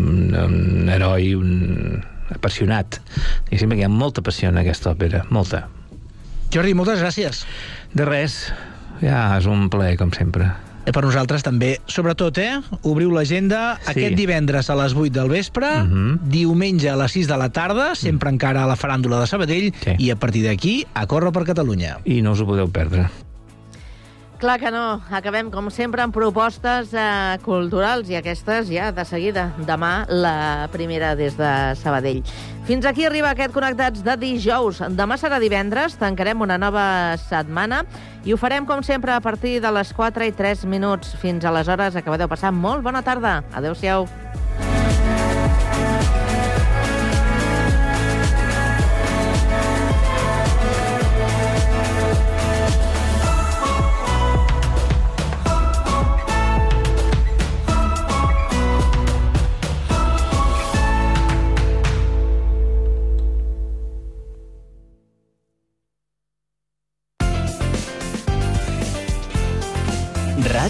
[0.00, 2.02] un, un heroi, un
[2.32, 3.00] apassionat.
[3.48, 5.66] Diguéssim que hi ha molta passió en aquesta òpera, molta.
[6.52, 7.46] Jordi, moltes gràcies.
[7.96, 8.42] De res,
[9.02, 10.52] ja, és un plaer, com sempre.
[10.82, 11.76] Eh, per nosaltres també.
[11.86, 12.56] Sobretot, eh?
[12.82, 13.90] Obriu l'agenda sí.
[13.92, 16.14] aquest divendres a les 8 del vespre, uh Mhm.
[16.14, 16.18] -huh.
[16.22, 18.34] diumenge a les 6 de la tarda, sempre mm.
[18.34, 19.94] encara a la faràndula de Sabadell, sí.
[19.98, 21.98] i a partir d'aquí, a córrer per Catalunya.
[22.04, 23.08] I no us ho podeu perdre.
[24.42, 25.00] Clar que no.
[25.14, 29.44] Acabem, com sempre, amb propostes eh, culturals i aquestes ja de seguida.
[29.68, 32.24] Demà, la primera des de Sabadell.
[32.66, 34.82] Fins aquí arriba aquest Connectats de dijous.
[34.98, 37.84] Demà serà divendres, tancarem una nova setmana
[38.26, 41.14] i ho farem, com sempre, a partir de les 4 i 3 minuts.
[41.22, 43.44] Fins aleshores, acabeu de passar molt bona tarda.
[43.54, 44.10] Adéu-siau.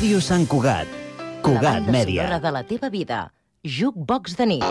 [0.03, 0.89] Ràdio Sant Cugat.
[1.47, 2.25] Cugat la Mèdia.
[2.25, 3.31] sonora de la teva vida.
[3.63, 4.65] Jukebox de nit.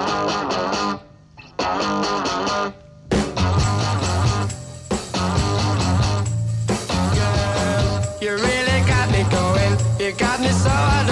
[8.20, 9.74] You really got me going.
[10.04, 11.11] You got me so I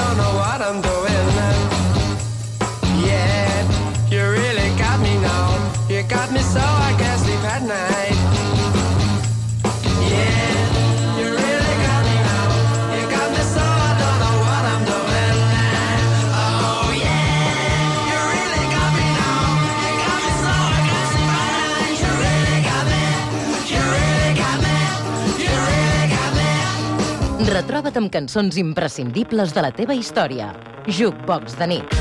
[27.79, 30.49] Retroba't amb cançons imprescindibles de la teva història.
[30.83, 31.93] Jukebox de nit.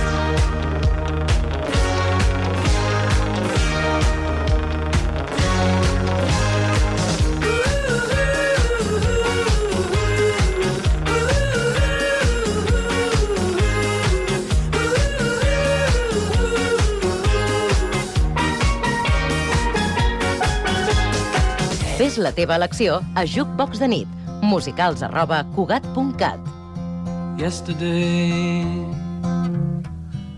[22.03, 24.18] Fes la teva elecció a Jukebox de nit.
[24.49, 26.41] Musicals arroba cugat.cat.
[27.37, 28.65] Yesterday,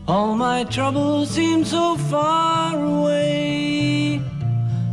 [0.07, 4.21] all my troubles seem so far away.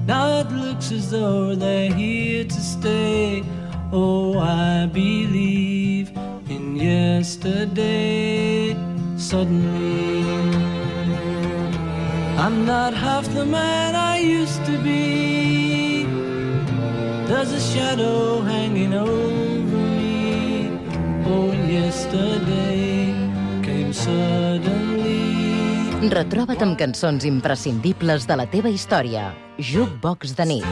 [0.05, 3.43] Now it looks as though they're here to stay.
[3.91, 6.11] Oh, I believe
[6.49, 8.75] in yesterday.
[9.17, 10.23] Suddenly,
[12.37, 12.93] I'm not.
[13.33, 15.66] the man I used to be?
[17.37, 20.73] There's a shadow hanging over me.
[21.23, 23.13] Oh, yesterday
[23.61, 25.21] came suddenly.
[26.09, 29.27] Retroba't amb cançons imprescindibles de la teva història.
[29.61, 30.65] Jukebox de nit.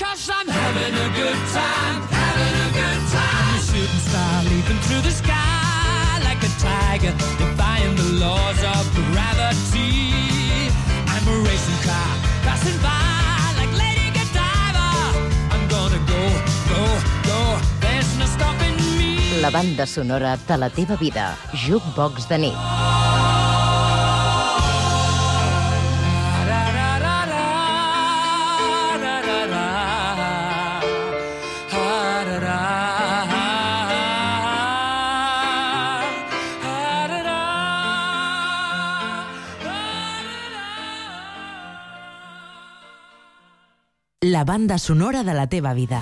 [0.00, 3.52] Cause I'm having a good time, having a good time.
[3.52, 10.72] A shooting star leaping through the sky like a tiger, defying the laws of gravity.
[11.12, 12.12] I'm a racing car
[12.48, 13.11] passing by
[19.40, 21.36] La banda sonora de la teva vida.
[21.52, 22.54] Jukebox de nit.
[44.20, 46.00] La banda sonora de la teva vida.